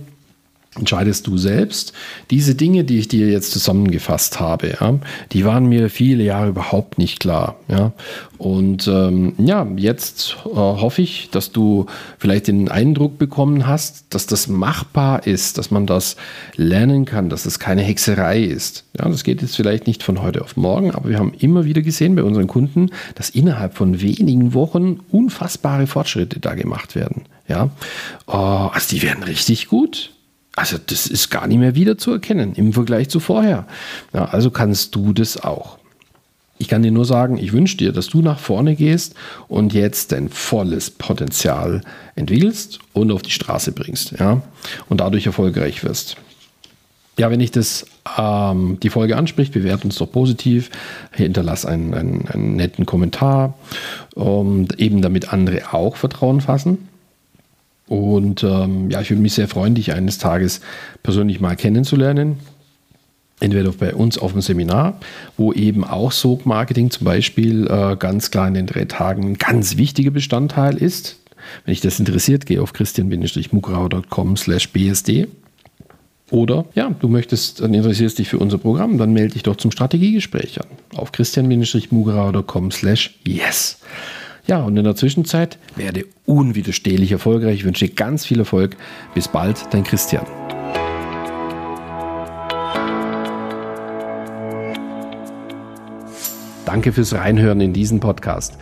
entscheidest 0.77 1.27
du 1.27 1.37
selbst. 1.37 1.93
Diese 2.31 2.55
Dinge, 2.55 2.83
die 2.83 2.99
ich 2.99 3.07
dir 3.07 3.29
jetzt 3.29 3.51
zusammengefasst 3.51 4.39
habe, 4.39 4.75
ja, 4.79 4.99
die 5.31 5.45
waren 5.45 5.67
mir 5.67 5.89
viele 5.89 6.23
Jahre 6.23 6.49
überhaupt 6.49 6.97
nicht 6.97 7.19
klar. 7.19 7.55
Ja. 7.67 7.93
Und 8.37 8.87
ähm, 8.87 9.33
ja, 9.39 9.67
jetzt 9.77 10.37
äh, 10.45 10.49
hoffe 10.55 11.01
ich, 11.01 11.29
dass 11.31 11.51
du 11.51 11.87
vielleicht 12.19 12.47
den 12.47 12.69
Eindruck 12.69 13.17
bekommen 13.17 13.65
hast, 13.65 14.05
dass 14.09 14.27
das 14.27 14.47
machbar 14.47 15.25
ist, 15.25 15.57
dass 15.57 15.71
man 15.71 15.87
das 15.87 16.17
lernen 16.55 17.05
kann, 17.05 17.29
dass 17.29 17.43
das 17.43 17.59
keine 17.59 17.81
Hexerei 17.81 18.41
ist. 18.43 18.83
Ja, 18.97 19.09
das 19.09 19.23
geht 19.23 19.41
jetzt 19.41 19.55
vielleicht 19.55 19.87
nicht 19.87 20.03
von 20.03 20.21
heute 20.21 20.43
auf 20.43 20.55
morgen, 20.55 20.91
aber 20.91 21.09
wir 21.09 21.17
haben 21.17 21.33
immer 21.39 21.65
wieder 21.65 21.81
gesehen 21.81 22.15
bei 22.15 22.23
unseren 22.23 22.47
Kunden, 22.47 22.91
dass 23.15 23.29
innerhalb 23.29 23.73
von 23.73 24.01
wenigen 24.01 24.53
Wochen 24.53 24.99
unfassbare 25.11 25.87
Fortschritte 25.87 26.39
da 26.39 26.53
gemacht 26.53 26.95
werden. 26.95 27.23
Ja, 27.47 27.69
oh, 28.27 28.69
also 28.71 28.95
die 28.95 29.01
werden 29.01 29.23
richtig 29.23 29.67
gut. 29.67 30.11
Also 30.57 30.77
das 30.83 31.05
ist 31.05 31.29
gar 31.29 31.45
nicht 31.45 31.59
mehr 31.59 31.75
wieder 31.75 31.99
zu 31.99 32.11
erkennen 32.11 32.53
im 32.55 32.73
Vergleich 32.73 33.09
zu 33.09 33.19
vorher. 33.19 33.67
Ja, 34.11 34.25
also 34.25 34.49
kannst 34.49 34.95
du 34.95 35.13
das 35.13 35.43
auch. 35.43 35.77
Ich 36.57 36.67
kann 36.67 36.81
dir 36.81 36.89
nur 36.89 37.05
sagen, 37.05 37.37
ich 37.37 37.53
wünsche 37.53 37.77
dir, 37.77 37.91
dass 37.91 38.07
du 38.07 38.23
nach 38.23 38.39
vorne 38.39 38.75
gehst 38.75 39.13
und 39.47 39.73
jetzt 39.73 40.13
dein 40.13 40.29
volles 40.29 40.89
Potenzial 40.89 41.81
entwickelst 42.15 42.79
und 42.93 43.11
auf 43.11 43.21
die 43.21 43.29
Straße 43.29 43.71
bringst, 43.71 44.13
ja, 44.19 44.41
und 44.89 44.99
dadurch 44.99 45.27
erfolgreich 45.27 45.83
wirst. 45.83 46.17
Ja, 47.19 47.29
wenn 47.29 47.39
dich 47.39 47.51
das 47.51 47.85
ähm, 48.17 48.79
die 48.81 48.89
Folge 48.89 49.15
anspricht, 49.15 49.53
bewerte 49.53 49.85
uns 49.85 49.97
doch 49.97 50.11
positiv, 50.11 50.71
hinterlass 51.11 51.67
einen, 51.67 51.93
einen, 51.93 52.27
einen 52.29 52.55
netten 52.55 52.87
Kommentar, 52.87 53.53
um, 54.15 54.67
eben 54.77 55.03
damit 55.03 55.31
andere 55.31 55.71
auch 55.71 55.97
Vertrauen 55.97 56.41
fassen. 56.41 56.87
Und 57.87 58.43
ähm, 58.43 58.89
ja, 58.89 59.01
ich 59.01 59.09
würde 59.09 59.21
mich 59.21 59.33
sehr 59.33 59.47
freuen, 59.47 59.75
dich 59.75 59.93
eines 59.93 60.17
Tages 60.17 60.61
persönlich 61.03 61.39
mal 61.39 61.55
kennenzulernen. 61.55 62.37
Entweder 63.39 63.71
bei 63.71 63.93
uns 63.93 64.17
auf 64.17 64.31
dem 64.31 64.41
Seminar, 64.41 64.99
wo 65.37 65.53
eben 65.53 65.83
auch 65.83 66.11
Sog-Marketing 66.11 66.89
zum 66.89 67.05
Beispiel 67.05 67.67
äh, 67.67 67.95
ganz 67.95 68.31
klar 68.31 68.47
in 68.47 68.55
den 68.55 68.65
drei 68.65 68.85
Tagen 68.85 69.25
ein 69.25 69.37
ganz 69.37 69.77
wichtiger 69.77 70.11
Bestandteil 70.11 70.75
ist. 70.77 71.17
Wenn 71.63 71.71
dich 71.71 71.81
das 71.81 71.99
interessiert, 71.99 72.45
geh 72.45 72.59
auf 72.59 72.73
christian-mugrau.com 72.73 74.37
slash 74.37 74.69
bsd. 74.69 75.27
Oder 76.29 76.65
ja, 76.75 76.89
du 76.99 77.07
möchtest, 77.07 77.61
dann 77.61 77.73
interessierst 77.73 78.19
dich 78.19 78.27
für 78.27 78.39
unser 78.39 78.57
Programm, 78.57 78.97
dann 78.97 79.13
melde 79.13 79.33
dich 79.33 79.43
doch 79.43 79.55
zum 79.55 79.71
Strategiegespräch 79.71 80.59
an 80.59 80.67
auf 80.95 81.11
christian-mugrau.com 81.11 82.71
slash 82.71 83.17
yes. 83.25 83.79
Ja, 84.47 84.63
und 84.63 84.77
in 84.77 84.85
der 84.85 84.95
Zwischenzeit 84.95 85.59
werde 85.75 86.05
unwiderstehlich 86.25 87.11
erfolgreich. 87.11 87.55
Ich 87.55 87.65
wünsche 87.65 87.85
dir 87.85 87.93
ganz 87.93 88.25
viel 88.25 88.39
Erfolg. 88.39 88.77
Bis 89.13 89.27
bald, 89.27 89.67
dein 89.71 89.83
Christian. 89.83 90.25
Danke 96.65 96.93
fürs 96.93 97.13
Reinhören 97.13 97.59
in 97.59 97.73
diesen 97.73 97.99
Podcast. 97.99 98.57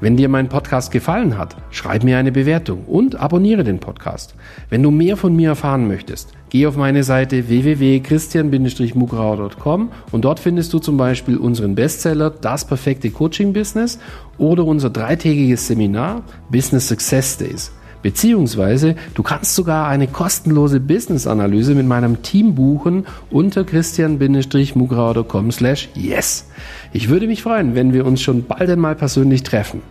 Wenn 0.00 0.16
dir 0.16 0.28
mein 0.28 0.48
Podcast 0.48 0.90
gefallen 0.90 1.36
hat, 1.38 1.56
schreib 1.70 2.02
mir 2.02 2.18
eine 2.18 2.32
Bewertung 2.32 2.84
und 2.86 3.16
abonniere 3.16 3.62
den 3.62 3.78
Podcast. 3.78 4.34
Wenn 4.68 4.82
du 4.82 4.90
mehr 4.90 5.16
von 5.16 5.36
mir 5.36 5.50
erfahren 5.50 5.86
möchtest, 5.86 6.32
geh 6.50 6.66
auf 6.66 6.76
meine 6.76 7.02
Seite 7.02 7.48
www.christian-mugrauer.com 7.48 9.90
und 10.12 10.24
dort 10.24 10.40
findest 10.40 10.74
du 10.74 10.78
zum 10.78 10.98
Beispiel 10.98 11.38
unseren 11.38 11.74
Bestseller 11.74 12.28
Das 12.30 12.66
perfekte 12.66 13.10
Coaching 13.10 13.54
Business 13.54 13.98
oder 14.36 14.66
unser 14.66 14.90
dreitägiges 14.90 15.66
Seminar 15.66 16.22
Business 16.50 16.88
Success 16.88 17.38
Days. 17.38 17.72
Beziehungsweise 18.02 18.96
du 19.14 19.22
kannst 19.22 19.54
sogar 19.54 19.88
eine 19.88 20.06
kostenlose 20.06 20.80
Business-Analyse 20.80 21.74
mit 21.74 21.86
meinem 21.86 22.22
Team 22.22 22.54
buchen 22.54 23.06
unter 23.30 23.64
christian-mugrauer.com 23.64 25.52
slash 25.52 25.88
yes. 25.94 26.48
Ich 26.92 27.08
würde 27.08 27.26
mich 27.26 27.42
freuen, 27.42 27.74
wenn 27.74 27.92
wir 27.92 28.06
uns 28.06 28.22
schon 28.22 28.46
bald 28.46 28.70
einmal 28.70 28.94
persönlich 28.94 29.42
treffen. 29.42 29.82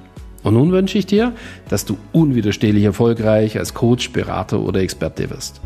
Und 0.42 0.54
nun 0.54 0.72
wünsche 0.72 0.98
ich 0.98 1.06
dir, 1.06 1.34
dass 1.70 1.86
du 1.86 1.98
unwiderstehlich 2.12 2.84
erfolgreich 2.84 3.60
als 3.60 3.74
Coach, 3.74 4.12
Berater 4.12 4.62
oder 4.62 4.82
Experte 4.82 5.30
wirst. 5.30 5.62